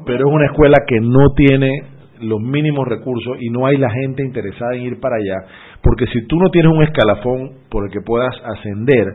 [0.07, 1.83] pero, es una escuela que no tiene
[2.21, 5.49] los mínimos recursos y no hay la gente interesada en ir para allá,
[5.83, 9.07] porque si tú no tienes un escalafón por el que puedas ascender,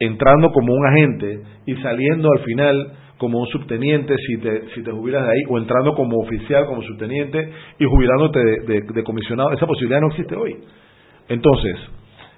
[0.00, 2.92] entrando como un agente y saliendo al final
[3.24, 6.82] como un subteniente si te, si te jubilas de ahí, o entrando como oficial, como
[6.82, 10.58] subteniente y jubilándote de comisionado, esa posibilidad no existe hoy.
[11.28, 11.76] Entonces,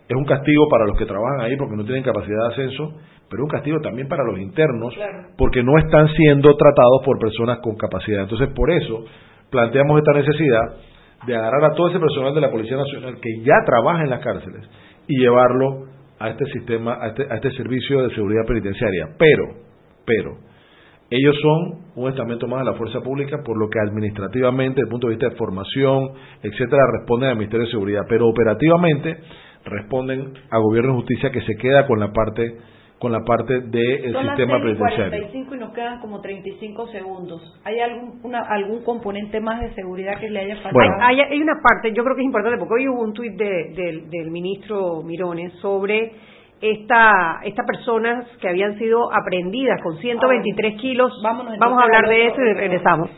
[0.08, 2.94] es un castigo para los que trabajan ahí porque no tienen capacidad de ascenso,
[3.28, 4.94] pero un castigo también para los internos
[5.36, 8.22] porque no están siendo tratados por personas con capacidad.
[8.22, 9.04] Entonces, por eso
[9.50, 10.62] planteamos esta necesidad
[11.26, 14.20] de agarrar a todo ese personal de la Policía Nacional que ya trabaja en las
[14.20, 14.68] cárceles
[15.08, 15.86] y llevarlo
[16.20, 19.08] a este sistema, a este, a este servicio de seguridad penitenciaria.
[19.18, 19.44] Pero,
[20.06, 20.36] pero,
[21.10, 24.90] ellos son un estamento más de la fuerza pública, por lo que administrativamente, desde el
[24.90, 26.10] punto de vista de formación,
[26.42, 29.18] etcétera, responden al Ministerio de Seguridad, pero operativamente
[29.64, 32.56] responden a Gobierno de Justicia que se queda con la parte
[32.98, 35.10] con la parte del sistema penitenciario.
[35.10, 37.60] 45 y nos quedan como 35 segundos.
[37.62, 40.94] ¿Hay algún algún componente más de seguridad que le haya faltado?
[41.02, 44.06] hay, hay, una parte, yo creo que es importante, porque hoy hubo un tuit de,
[44.08, 46.12] del ministro Mirones sobre
[46.60, 51.12] esta, estas personas que habían sido aprendidas con 123 kilos.
[51.22, 53.10] vamos a hablar de eso y regresamos.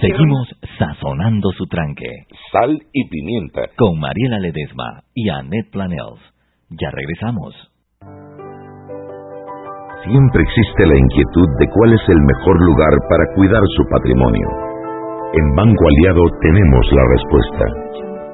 [0.00, 0.48] Seguimos
[0.78, 2.08] sazonando su tranque.
[2.50, 3.62] Sal y pimienta.
[3.76, 6.20] Con Mariela Ledesma y Annette Planels.
[6.70, 7.54] Ya regresamos.
[10.04, 14.48] Siempre existe la inquietud de cuál es el mejor lugar para cuidar su patrimonio.
[15.34, 17.64] En Banco Aliado tenemos la respuesta.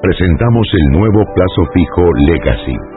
[0.01, 2.96] Presentamos el nuevo plazo fijo Legacy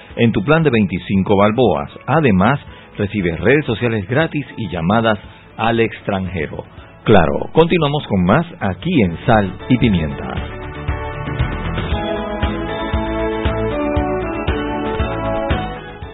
[0.21, 1.89] en tu plan de 25 balboas.
[2.05, 2.59] Además,
[2.95, 5.17] recibes redes sociales gratis y llamadas
[5.57, 6.63] al extranjero.
[7.03, 10.27] Claro, continuamos con más aquí en Sal y Pimienta.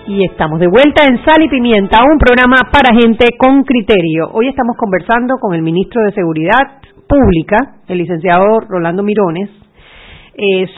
[0.08, 4.30] Y estamos de vuelta en Sal y Pimienta, un programa para gente con criterio.
[4.32, 6.80] Hoy estamos conversando con el ministro de Seguridad
[7.10, 7.58] Pública,
[7.90, 9.50] el licenciado Rolando Mirones,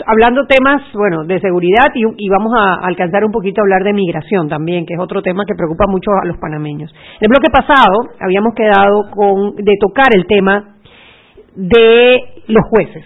[0.05, 3.93] hablando temas, bueno, de seguridad y, y, vamos a alcanzar un poquito a hablar de
[3.93, 6.93] migración también, que es otro tema que preocupa mucho a los panameños.
[7.19, 10.75] El bloque pasado habíamos quedado con de tocar el tema
[11.55, 13.03] de los jueces,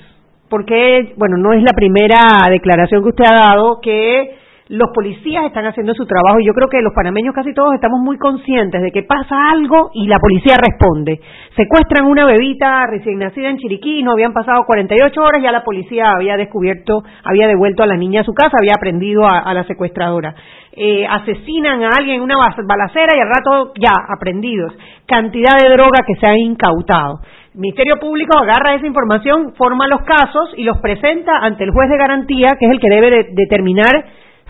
[0.49, 5.65] porque, bueno, no es la primera declaración que usted ha dado que los policías están
[5.65, 8.91] haciendo su trabajo y yo creo que los panameños casi todos estamos muy conscientes de
[8.91, 11.19] que pasa algo y la policía responde.
[11.55, 16.11] Secuestran una bebita recién nacida en Chiriquí, no habían pasado 48 horas, ya la policía
[16.11, 20.33] había descubierto, había devuelto a la niña a su casa, había aprendido a, la secuestradora.
[20.71, 22.35] Eh, asesinan a alguien en una
[22.65, 24.73] balacera y al rato ya, aprendidos.
[25.05, 27.19] Cantidad de droga que se ha incautado.
[27.53, 31.97] Ministerio Público agarra esa información, forma los casos y los presenta ante el juez de
[31.97, 34.05] garantía, que es el que debe determinar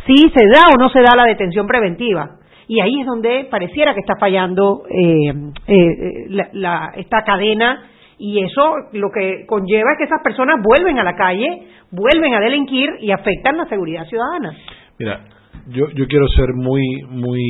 [0.05, 2.37] si se da o no se da la detención preventiva.
[2.67, 5.33] Y ahí es donde pareciera que está fallando eh,
[5.67, 7.83] eh, la, esta cadena
[8.17, 12.39] y eso lo que conlleva es que esas personas vuelven a la calle, vuelven a
[12.39, 14.57] delinquir y afectan la seguridad ciudadana.
[14.97, 15.25] Mira,
[15.67, 17.41] yo, yo quiero ser muy, muy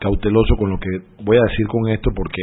[0.00, 0.88] cauteloso con lo que
[1.22, 2.42] voy a decir con esto porque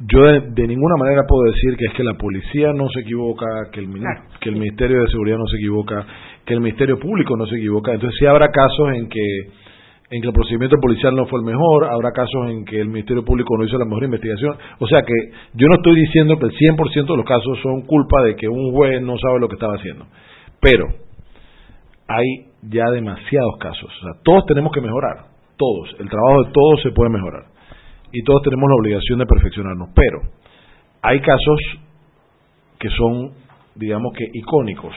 [0.00, 3.80] yo de, ninguna manera puedo decir que es que la policía no se equivoca, que
[3.80, 3.88] el,
[4.40, 6.06] que el Ministerio de Seguridad no se equivoca,
[6.44, 7.92] que el Ministerio Público no se equivoca.
[7.92, 9.20] Entonces sí habrá casos en que
[10.10, 13.24] en que el procedimiento policial no fue el mejor, habrá casos en que el Ministerio
[13.24, 14.56] Público no hizo la mejor investigación.
[14.78, 15.12] O sea que
[15.54, 18.72] yo no estoy diciendo que el 100% de los casos son culpa de que un
[18.72, 20.06] juez no sabe lo que estaba haciendo.
[20.60, 20.86] Pero
[22.06, 23.90] hay ya demasiados casos.
[23.90, 25.24] O sea, todos tenemos que mejorar.
[25.56, 25.96] Todos.
[25.98, 27.46] El trabajo de todos se puede mejorar.
[28.12, 29.88] Y todos tenemos la obligación de perfeccionarnos.
[29.94, 30.20] Pero
[31.02, 31.58] hay casos
[32.78, 33.32] que son,
[33.74, 34.94] digamos que, icónicos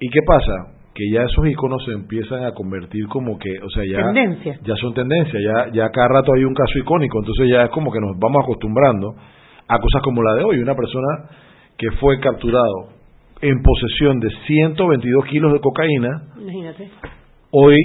[0.00, 0.72] ¿Y qué pasa?
[0.94, 3.98] Que ya esos iconos se empiezan a convertir como que, o sea, ya,
[4.64, 7.92] ya son tendencia, ya, ya cada rato hay un caso icónico, entonces ya es como
[7.92, 9.14] que nos vamos acostumbrando
[9.68, 11.28] a cosas como la de hoy, una persona
[11.76, 12.88] que fue capturado
[13.42, 16.90] en posesión de 122 kilos de cocaína, Imagínate.
[17.50, 17.76] hoy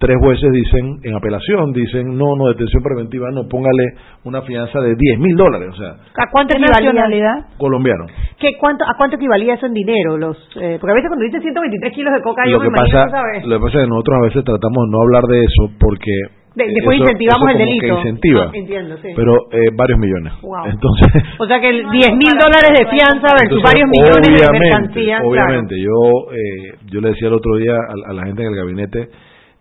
[0.00, 4.96] tres jueces dicen, en apelación, dicen, no, no, detención preventiva, no, póngale una fianza de
[4.96, 5.68] 10 mil dólares.
[5.72, 7.52] O sea, ¿A cuánto nacionalidad?
[7.58, 8.06] Colombiano.
[8.38, 10.16] ¿Qué, cuánto, ¿A cuánto equivalía eso en dinero?
[10.16, 13.06] los eh, Porque a veces cuando dicen 123 kilos de coca, lo que pasa,
[13.44, 16.12] Lo que pasa es que nosotros a veces tratamos de no hablar de eso porque
[16.56, 17.98] después incentivamos el delito.
[17.98, 18.44] incentiva.
[18.48, 19.08] Ah, entiendo, sí.
[19.14, 20.32] Pero eh, varios millones.
[20.64, 21.12] Entonces.
[21.38, 21.84] O sea que 10
[22.16, 25.20] mil dólares de fianza versus varios millones de mercancía.
[25.22, 28.56] Obviamente, yo, eh, yo le decía el otro día a, a la gente en el
[28.56, 29.08] gabinete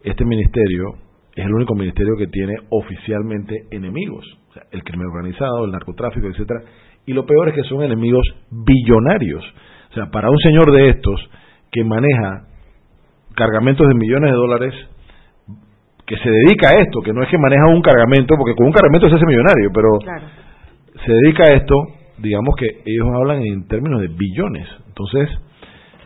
[0.03, 0.95] este ministerio
[1.35, 6.27] es el único ministerio que tiene oficialmente enemigos, o sea, el crimen organizado, el narcotráfico,
[6.27, 6.61] etcétera,
[7.05, 9.43] y lo peor es que son enemigos billonarios.
[9.91, 11.29] O sea, para un señor de estos
[11.71, 12.45] que maneja
[13.35, 14.73] cargamentos de millones de dólares,
[16.05, 18.73] que se dedica a esto, que no es que maneja un cargamento, porque con un
[18.73, 19.89] cargamento se hace millonario, pero
[21.05, 21.75] se dedica a esto,
[22.17, 24.67] digamos que ellos hablan en términos de billones.
[24.87, 25.29] Entonces,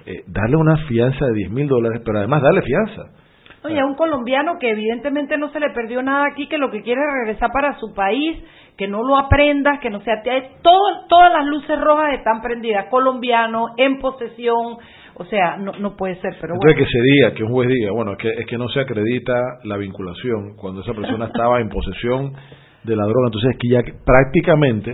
[0.06, 3.23] eh, darle una fianza de 10 mil dólares, pero además darle fianza
[3.64, 6.82] Oye, a un colombiano que evidentemente no se le perdió nada aquí, que lo que
[6.82, 8.38] quiere es regresar para su país,
[8.78, 10.22] que no lo aprendas, que no sea...
[10.62, 12.88] Todo, todas las luces rojas están prendidas.
[12.90, 14.78] Colombiano, en posesión,
[15.16, 16.72] o sea, no, no puede ser, pero bueno.
[16.72, 18.82] Entonces que se diga, que un juez diga, bueno, es que, es que no se
[18.82, 19.34] acredita
[19.64, 22.34] la vinculación cuando esa persona estaba en posesión
[22.84, 24.94] de la droga, entonces es que ya prácticamente,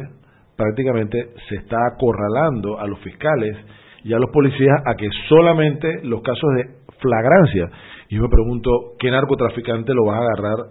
[0.56, 3.58] prácticamente se está acorralando a los fiscales
[4.04, 7.70] y a los policías a que solamente los casos de flagrancia.
[8.10, 8.70] Y yo me pregunto,
[9.00, 10.66] ¿qué narcotraficante lo vas a agarrar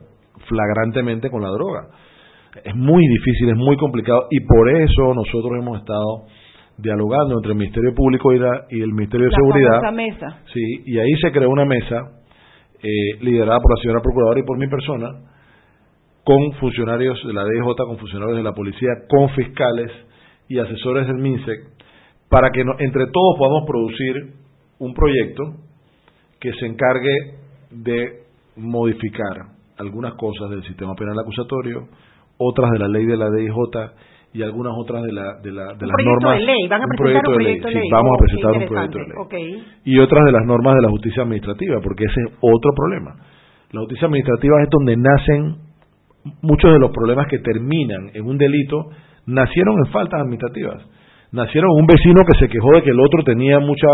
[0.47, 1.89] flagrantemente con la droga?
[2.64, 6.26] Es muy difícil, es muy complicado y por eso nosotros hemos estado
[6.79, 8.39] dialogando entre el Ministerio Público y,
[8.70, 9.93] y el Ministerio de Seguridad.
[9.93, 10.43] mesa.
[10.53, 12.18] Sí, y ahí se creó una mesa
[12.83, 15.09] eh, liderada por la señora Procuradora y por mi persona,
[16.24, 19.91] con funcionarios de la DJ, con funcionarios de la policía, con fiscales
[20.49, 21.59] y asesores del MINSEC,
[22.31, 24.35] para que entre todos podamos producir
[24.79, 25.68] un proyecto
[26.41, 27.36] que se encargue
[27.70, 28.22] de
[28.57, 31.89] modificar algunas cosas del sistema penal acusatorio,
[32.39, 33.53] otras de la ley de la DIJ
[34.34, 36.39] y algunas otras de, la, de, la, de las normas.
[36.39, 36.68] De ley.
[36.68, 37.82] ¿Van a presentar un proyecto de ley?
[37.82, 39.14] Sí, vamos a presentar un proyecto de ley.
[39.24, 39.66] Okay.
[39.84, 43.16] Y otras de las normas de la justicia administrativa, porque ese es otro problema.
[43.70, 45.57] La justicia administrativa es donde nacen
[46.43, 48.91] muchos de los problemas que terminan en un delito,
[49.26, 50.86] nacieron en faltas administrativas.
[51.32, 53.89] Nacieron un vecino que se quejó de que el otro tenía mucha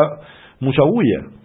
[0.61, 1.44] mucha bulla.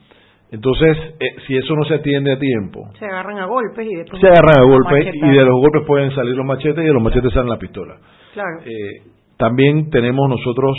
[0.52, 4.20] Entonces, eh, si eso no se atiende a tiempo, se agarran a golpes y después
[4.20, 7.04] se agarran a golpes y de los golpes pueden salir los machetes y de los
[7.04, 7.98] machetes salen la pistola.
[8.34, 8.60] Claro.
[8.66, 9.04] Eh,
[9.38, 10.78] también tenemos nosotros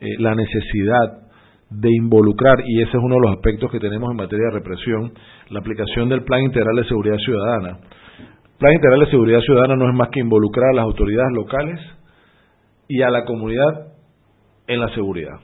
[0.00, 1.24] eh, la necesidad
[1.70, 5.12] de involucrar, y ese es uno de los aspectos que tenemos en materia de represión,
[5.50, 7.78] la aplicación del Plan Integral de Seguridad Ciudadana.
[8.58, 11.80] Plan Integral de Seguridad Ciudadana no es más que involucrar a las autoridades locales
[12.88, 13.92] y a la comunidad
[14.66, 15.40] en la seguridad.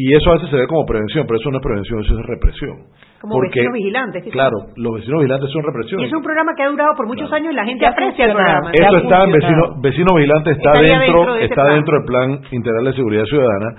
[0.00, 2.24] Y eso a veces se ve como prevención, pero eso no es prevención, eso es
[2.24, 2.86] represión.
[3.20, 4.22] Como vecinos vigilantes.
[4.30, 6.00] Claro, los vecinos vigilantes son represión.
[6.00, 8.32] Y es un programa que ha durado por muchos años y la gente aprecia el
[8.32, 8.70] programa.
[8.72, 13.24] Eso está en vecino, vecino vigilante, está, dentro, está dentro del Plan Integral de Seguridad
[13.24, 13.74] Ciudadana.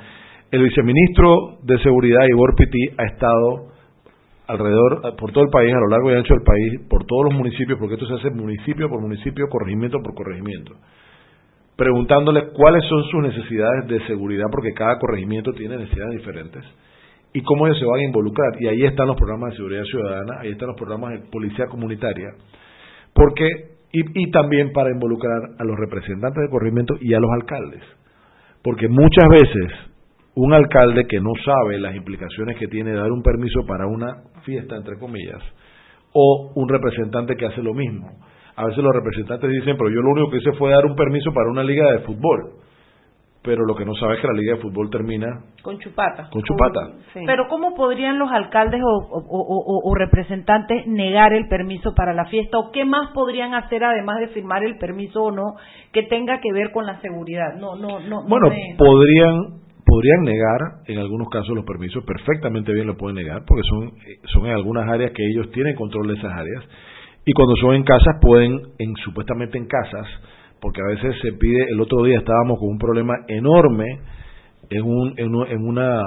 [0.51, 3.69] El viceministro de Seguridad, Igor Piti, ha estado
[4.47, 7.33] alrededor, por todo el país, a lo largo y ancho del país, por todos los
[7.33, 10.73] municipios, porque esto se hace municipio por municipio, corregimiento por corregimiento
[11.79, 16.61] preguntándole cuáles son sus necesidades de seguridad, porque cada corregimiento tiene necesidades diferentes,
[17.33, 18.61] y cómo ellos se van a involucrar.
[18.61, 22.31] Y ahí están los programas de seguridad ciudadana, ahí están los programas de policía comunitaria,
[23.13, 23.47] porque
[23.93, 27.83] y, y también para involucrar a los representantes de corregimiento y a los alcaldes,
[28.61, 29.71] porque muchas veces
[30.35, 34.75] un alcalde que no sabe las implicaciones que tiene dar un permiso para una fiesta,
[34.75, 35.41] entre comillas,
[36.11, 38.19] o un representante que hace lo mismo
[38.59, 41.31] a veces los representantes dicen, pero yo lo único que hice fue dar un permiso
[41.31, 42.55] para una liga de fútbol.
[43.41, 46.29] Pero lo que no sabe es que la liga de fútbol termina con chupata.
[46.29, 46.91] Con chupata.
[47.25, 52.57] Pero ¿cómo podrían los alcaldes o, representantes negar el permiso para la fiesta?
[52.57, 55.55] ¿O qué más podrían hacer además de firmar el permiso o no
[55.93, 57.55] que tenga que ver con la seguridad?
[57.57, 58.27] No, no, no.
[58.27, 63.63] Bueno, podrían podrían negar en algunos casos los permisos, perfectamente bien lo pueden negar, porque
[63.67, 63.93] son,
[64.25, 66.63] son en algunas áreas que ellos tienen control de esas áreas
[67.25, 70.07] y cuando son en casas pueden, en, supuestamente en casas,
[70.61, 73.85] porque a veces se pide, el otro día estábamos con un problema enorme
[74.69, 76.01] en un, en, en una,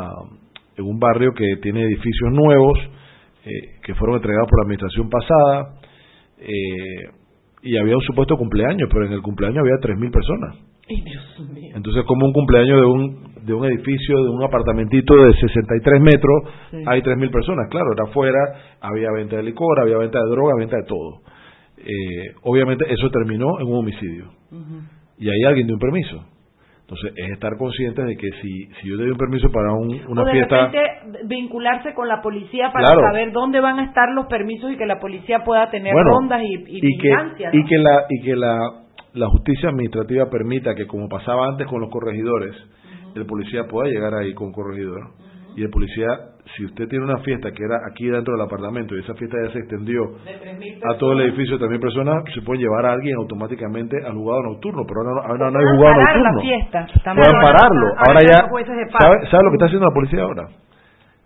[0.76, 2.78] en un barrio que tiene edificios nuevos,
[3.44, 3.50] eh,
[3.82, 5.74] que fueron entregados por la administración pasada,
[6.38, 7.22] eh,
[7.62, 10.56] y había un supuesto cumpleaños, pero en el cumpleaños había 3.000 personas.
[11.74, 16.42] Entonces, como un cumpleaños de un, de un edificio, de un apartamentito de 63 metros,
[16.86, 17.68] hay 3.000 personas.
[17.70, 18.38] Claro, era afuera,
[18.80, 21.20] había venta de licor, había venta de droga, venta de todo.
[21.78, 24.30] Eh, obviamente, eso terminó en un homicidio.
[25.18, 26.24] Y ahí alguien dio un permiso.
[26.82, 29.88] Entonces, es estar conscientes de que si, si yo te doy un permiso para un,
[30.08, 30.66] una o de fiesta.
[30.66, 34.84] Repente, vincularse con la policía para saber dónde van a estar los permisos y que
[34.84, 37.08] la policía pueda tener rondas y, y, y que,
[37.52, 38.82] y que la y que la
[39.14, 42.56] la justicia administrativa permita que, como pasaba antes con los corregidores,
[43.14, 45.10] el policía pueda llegar ahí con corregidor.
[45.54, 46.06] Y el policía,
[46.56, 49.52] si usted tiene una fiesta que era aquí dentro del apartamento y esa fiesta ya
[49.52, 50.02] se extendió
[50.90, 54.42] a todo el edificio de 3.000 personas, se puede llevar a alguien automáticamente al jugado
[54.44, 54.84] nocturno.
[54.86, 56.40] Pero ahora, no, hay jugado nocturno.
[56.40, 57.86] Fiesta, pueden pararlo.
[57.98, 58.48] Ahora, ya.
[58.98, 60.48] ¿sabe, ¿Sabe lo que está haciendo la policía ahora?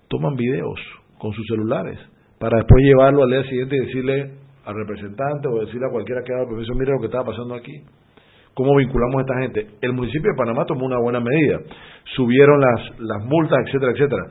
[0.09, 0.81] Toman videos
[1.19, 1.99] con sus celulares
[2.39, 4.31] para después llevarlo al día siguiente y decirle
[4.65, 7.55] al representante o decirle a cualquiera que haga el permiso, mire lo que estaba pasando
[7.55, 7.83] aquí.
[8.57, 9.77] ¿Cómo vinculamos a esta gente?
[9.83, 11.61] El municipio de Panamá tomó una buena medida.
[12.17, 14.23] Subieron las, las multas, etcétera, etcétera.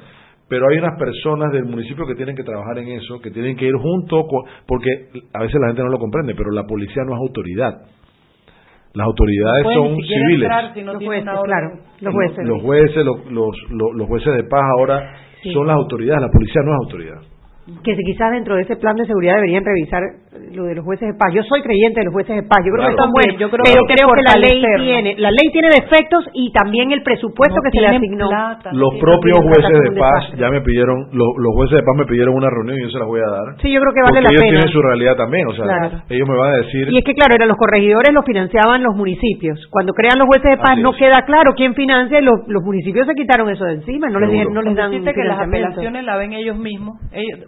[0.50, 3.66] Pero hay unas personas del municipio que tienen que trabajar en eso, que tienen que
[3.66, 4.26] ir junto,
[4.66, 4.90] porque
[5.32, 7.82] a veces la gente no lo comprende, pero la policía no es autoridad.
[8.94, 10.50] Las autoridades son civiles.
[10.86, 11.70] los jueces, claro,
[12.02, 12.48] los jueces.
[12.48, 15.18] Los jueces, los, los, jueces de paz ahora
[15.54, 17.35] son las autoridades, la policía no es autoridad
[17.66, 20.04] que quizás dentro de ese plan de seguridad deberían revisar
[20.54, 21.34] lo de los jueces de paz.
[21.34, 23.64] Yo soy creyente de los jueces de paz, yo creo que están buenos, yo creo
[23.66, 27.72] pero creo que la ley tiene, la ley tiene defectos y también el presupuesto que
[27.74, 28.30] se le asignó.
[28.72, 32.50] los propios jueces de paz ya me pidieron, los, jueces de paz me pidieron una
[32.50, 33.46] reunión y yo se las voy a dar.
[33.62, 34.62] Sí, yo creo que vale la ellos pena.
[34.62, 36.86] tienen su realidad también, o sea, ellos me van a decir.
[36.90, 39.58] Y es que claro, eran los corregidores los financiaban los municipios.
[39.72, 43.14] Cuando crean los jueces de paz no queda claro quién financia y los, municipios se
[43.14, 46.58] quitaron eso de encima, no les no les dan que las apelaciones la ven ellos
[46.58, 47.00] mismos.
[47.12, 47.48] Ellos,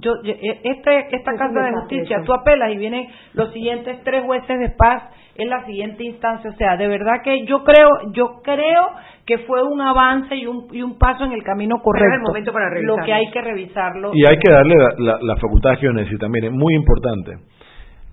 [0.00, 4.58] yo, eh, este, esta Casa de Justicia, tú apelas y vienen los siguientes tres jueces
[4.58, 5.04] de paz
[5.36, 6.50] en la siguiente instancia.
[6.50, 8.90] O sea, de verdad que yo creo, yo creo
[9.26, 12.16] que fue un avance y un, y un paso en el camino correcto.
[12.16, 14.10] el momento para Lo que hay que revisarlo.
[14.14, 16.28] Y hay que darle la, la, facultad que necesita.
[16.28, 17.32] Miren, muy importante.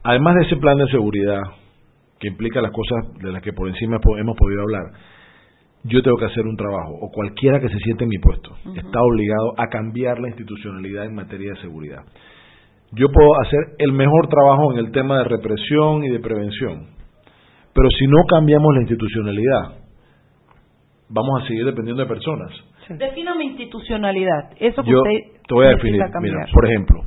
[0.03, 1.41] Además de ese plan de seguridad,
[2.19, 4.83] que implica las cosas de las que por encima hemos podido hablar,
[5.87, 8.99] yo tengo que hacer un trabajo, o cualquiera que se siente en mi puesto, está
[9.01, 12.01] obligado a cambiar la institucionalidad en materia de seguridad.
[12.91, 16.87] Yo puedo hacer el mejor trabajo en el tema de represión y de prevención,
[17.73, 19.85] pero si no cambiamos la institucionalidad,
[21.09, 22.51] vamos a seguir dependiendo de personas.
[22.89, 24.51] Defíname institucionalidad.
[24.59, 26.01] Eso que Yo usted te voy a definir.
[26.21, 27.01] Mira, por ejemplo,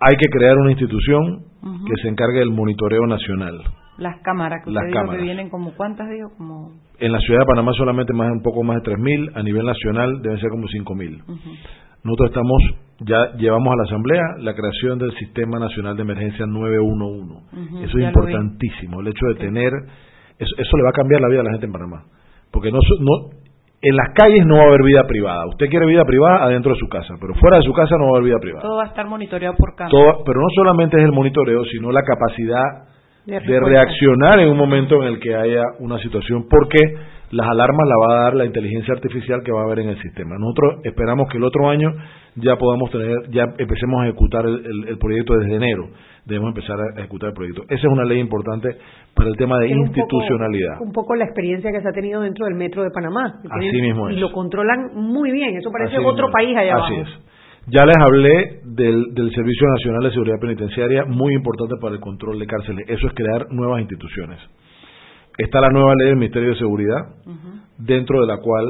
[0.00, 1.46] hay que crear una institución
[1.86, 3.60] que se encargue del monitoreo nacional.
[3.98, 7.46] Las cámaras que usted dijo que vienen como cuántas digo como en la ciudad de
[7.46, 11.22] Panamá solamente más un poco más de 3.000, a nivel nacional deben ser como 5.000.
[12.04, 12.62] Nosotros estamos
[13.00, 17.84] ya llevamos a la asamblea la creación del Sistema Nacional de Emergencia 911.
[17.84, 19.72] eso es importantísimo, el hecho de tener
[20.38, 22.04] eso, eso le va a cambiar la vida a la gente en Panamá,
[22.50, 23.42] porque no no
[23.82, 25.44] en las calles no va a haber vida privada.
[25.48, 28.10] Usted quiere vida privada adentro de su casa, pero fuera de su casa no va
[28.10, 28.62] a haber vida privada.
[28.62, 30.22] Todo va a estar monitoreado por cámara.
[30.24, 32.91] pero no solamente es el monitoreo, sino la capacidad
[33.26, 36.78] de, reaccionar en un momento en el que haya una situación, porque
[37.30, 40.02] las alarmas la va a dar la inteligencia artificial que va a haber en el
[40.02, 40.36] sistema.
[40.38, 41.90] Nosotros esperamos que el otro año
[42.36, 45.88] ya podamos tener, ya empecemos a ejecutar el, proyecto desde enero.
[46.26, 47.62] Debemos empezar a ejecutar el proyecto.
[47.64, 48.68] Esa es una ley importante
[49.14, 50.80] para el tema de institucionalidad.
[50.80, 53.40] Un poco, la experiencia que se ha tenido dentro del metro de Panamá.
[53.50, 55.56] Así mismo Y lo controlan muy bien.
[55.56, 57.31] Eso parece otro país allá Así es.
[57.68, 62.38] Ya les hablé del, del, Servicio Nacional de Seguridad Penitenciaria, muy importante para el control
[62.38, 62.86] de cárceles.
[62.88, 64.40] Eso es crear nuevas instituciones.
[65.38, 67.14] Está la nueva ley del Ministerio de Seguridad,
[67.78, 68.66] dentro de la cual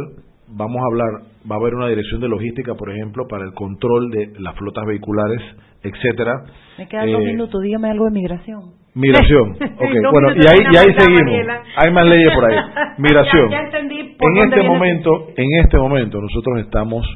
[0.48, 4.10] vamos a hablar, va a haber una dirección de logística, por ejemplo, para el control
[4.10, 5.40] de las flotas vehiculares,
[5.82, 6.44] etcétera.
[6.78, 8.60] Me quedan dos eh, minutos, dígame algo de migración.
[8.94, 11.56] Migración, ok, bueno, y ahí, y ahí seguimos.
[11.76, 12.58] Hay más leyes por ahí.
[12.98, 13.52] Migración.
[13.52, 17.06] en este momento, en este momento nosotros estamos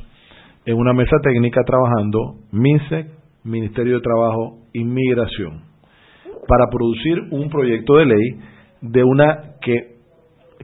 [0.67, 3.07] en una mesa técnica trabajando MINSEC,
[3.45, 5.63] Ministerio de Trabajo, Inmigración,
[6.49, 8.41] para producir un proyecto de ley
[8.83, 9.97] de una que,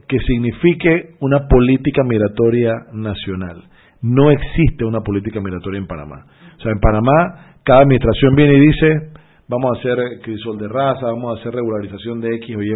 [0.07, 3.63] que signifique una política migratoria nacional.
[4.01, 6.25] No existe una política migratoria en Panamá.
[6.57, 9.11] O sea, en Panamá cada administración viene y dice,
[9.47, 12.75] vamos a hacer crisol de raza, vamos a hacer regularización de X o Y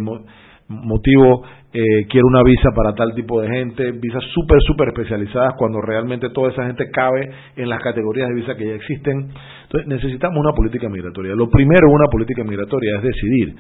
[0.70, 1.44] motivo,
[1.74, 6.30] eh, quiero una visa para tal tipo de gente, visas súper, súper especializadas cuando realmente
[6.30, 9.30] toda esa gente cabe en las categorías de visa que ya existen.
[9.64, 11.36] Entonces necesitamos una política migratoria.
[11.36, 13.56] Lo primero una política migratoria es decidir,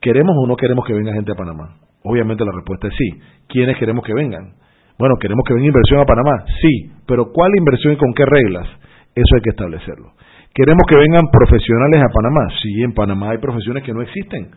[0.00, 1.76] ¿queremos o no queremos que venga gente a Panamá?
[2.04, 3.20] Obviamente la respuesta es sí.
[3.48, 4.54] ¿Quiénes queremos que vengan?
[4.98, 8.68] Bueno, queremos que venga inversión a Panamá, sí, pero ¿cuál inversión y con qué reglas?
[9.14, 10.12] Eso hay que establecerlo.
[10.54, 12.48] ¿Queremos que vengan profesionales a Panamá?
[12.62, 14.50] Sí, en Panamá hay profesiones que no existen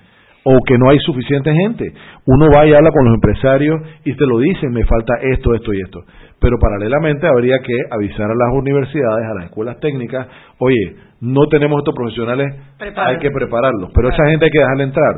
[0.48, 1.92] o que no hay suficiente gente.
[2.28, 5.74] Uno va y habla con los empresarios y te lo dicen, me falta esto, esto
[5.74, 6.02] y esto.
[6.40, 10.28] Pero paralelamente habría que avisar a las universidades, a las escuelas técnicas,
[10.60, 15.14] oye, no tenemos estos profesionales, hay que prepararlos, pero esa gente hay que dejarla entrar.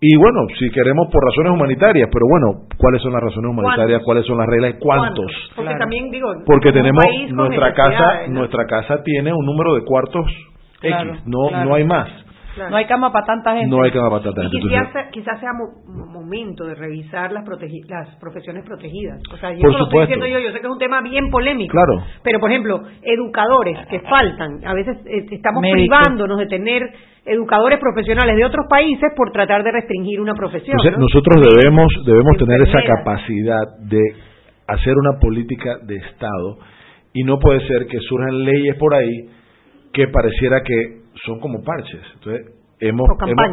[0.00, 4.02] Y bueno, si queremos por razones humanitarias, pero bueno, ¿cuáles son las razones humanitarias?
[4.02, 4.74] ¿Cuáles son las reglas?
[4.80, 5.30] ¿Cuántos?
[5.54, 10.26] Porque también digo, porque tenemos nuestra casa, nuestra casa tiene un número de cuartos
[10.82, 12.08] X, no no hay más.
[12.56, 13.68] No hay cama para tanta gente.
[13.68, 14.58] No hay cama para tanta gente.
[14.58, 15.50] Y quizás, quizás sea
[15.86, 17.44] momento de revisar las,
[17.88, 19.20] las profesiones protegidas.
[19.32, 21.72] O sea, yo lo estoy diciendo yo, yo sé que es un tema bien polémico.
[21.72, 22.04] Claro.
[22.22, 24.64] Pero, por ejemplo, educadores que faltan.
[24.64, 26.82] A veces eh, estamos privándonos de tener
[27.24, 30.76] educadores profesionales de otros países por tratar de restringir una profesión.
[30.98, 34.00] Nosotros debemos, debemos tener esa capacidad de
[34.66, 36.58] hacer una política de Estado
[37.12, 39.28] y no puede ser que surjan leyes por ahí
[39.92, 42.00] que pareciera que son como parches.
[42.14, 43.08] Entonces, hemos,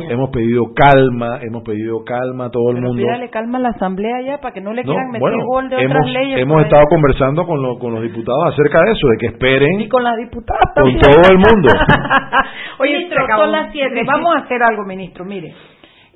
[0.09, 3.03] hemos, pedido calma, hemos pedido calma a todo el mundo.
[3.03, 5.97] Pídale calma a la asamblea ya para que no le quieran meter gol de hemos,
[5.97, 6.39] otras leyes.
[6.39, 9.81] Hemos estado conversando con, con los diputados acerca de eso, de que esperen.
[9.81, 11.69] Y con las diputadas Con todo el mundo.
[12.79, 14.01] Oye, ministro, son las siete.
[14.05, 15.25] Vamos a hacer algo, ministro.
[15.25, 15.53] Mire.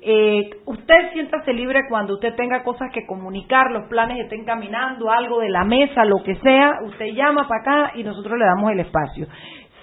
[0.06, 5.40] Eh, usted siéntase libre cuando usted tenga cosas que comunicar, los planes estén caminando, algo
[5.40, 8.80] de la mesa, lo que sea, usted llama para acá y nosotros le damos el
[8.80, 9.26] espacio.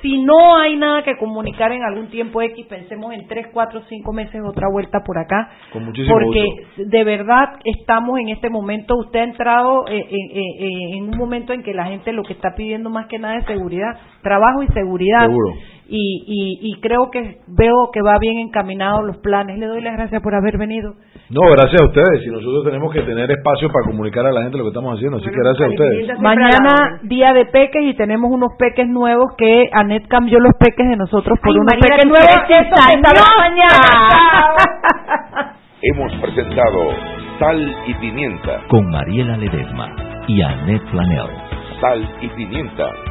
[0.01, 4.13] Si no hay nada que comunicar en algún tiempo X, pensemos en tres, cuatro, cinco
[4.13, 5.49] meses otra vuelta por acá.
[6.09, 6.45] porque
[6.77, 11.53] de verdad estamos en este momento, usted ha entrado eh, eh, eh, en un momento
[11.53, 14.67] en que la gente lo que está pidiendo más que nada es seguridad, trabajo y
[14.67, 15.29] seguridad.
[15.93, 19.59] Y, y, creo que veo que va bien encaminado los planes.
[19.59, 20.93] Le doy las gracias por haber venido.
[21.29, 22.25] No, gracias a ustedes.
[22.25, 25.17] Y nosotros tenemos que tener espacio para comunicar a la gente lo que estamos haciendo.
[25.17, 26.19] Así que gracias a ustedes.
[26.19, 30.95] Mañana día de peques y tenemos unos peques nuevos que Anet cambió los peques de
[30.95, 32.39] nosotros por unos peques nuevos.
[33.37, 34.55] mañana.
[35.81, 36.91] Hemos presentado
[37.37, 39.93] Sal y Pimienta con Mariela Ledesma
[40.27, 41.27] y Anet Flanel.
[41.81, 43.10] Sal y Pimienta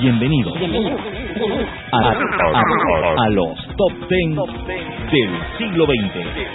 [0.00, 0.52] Bienvenido
[1.92, 4.36] a, los top 10
[5.10, 6.50] del siglo XX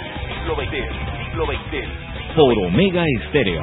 [2.36, 3.60] por Omega Estéreo.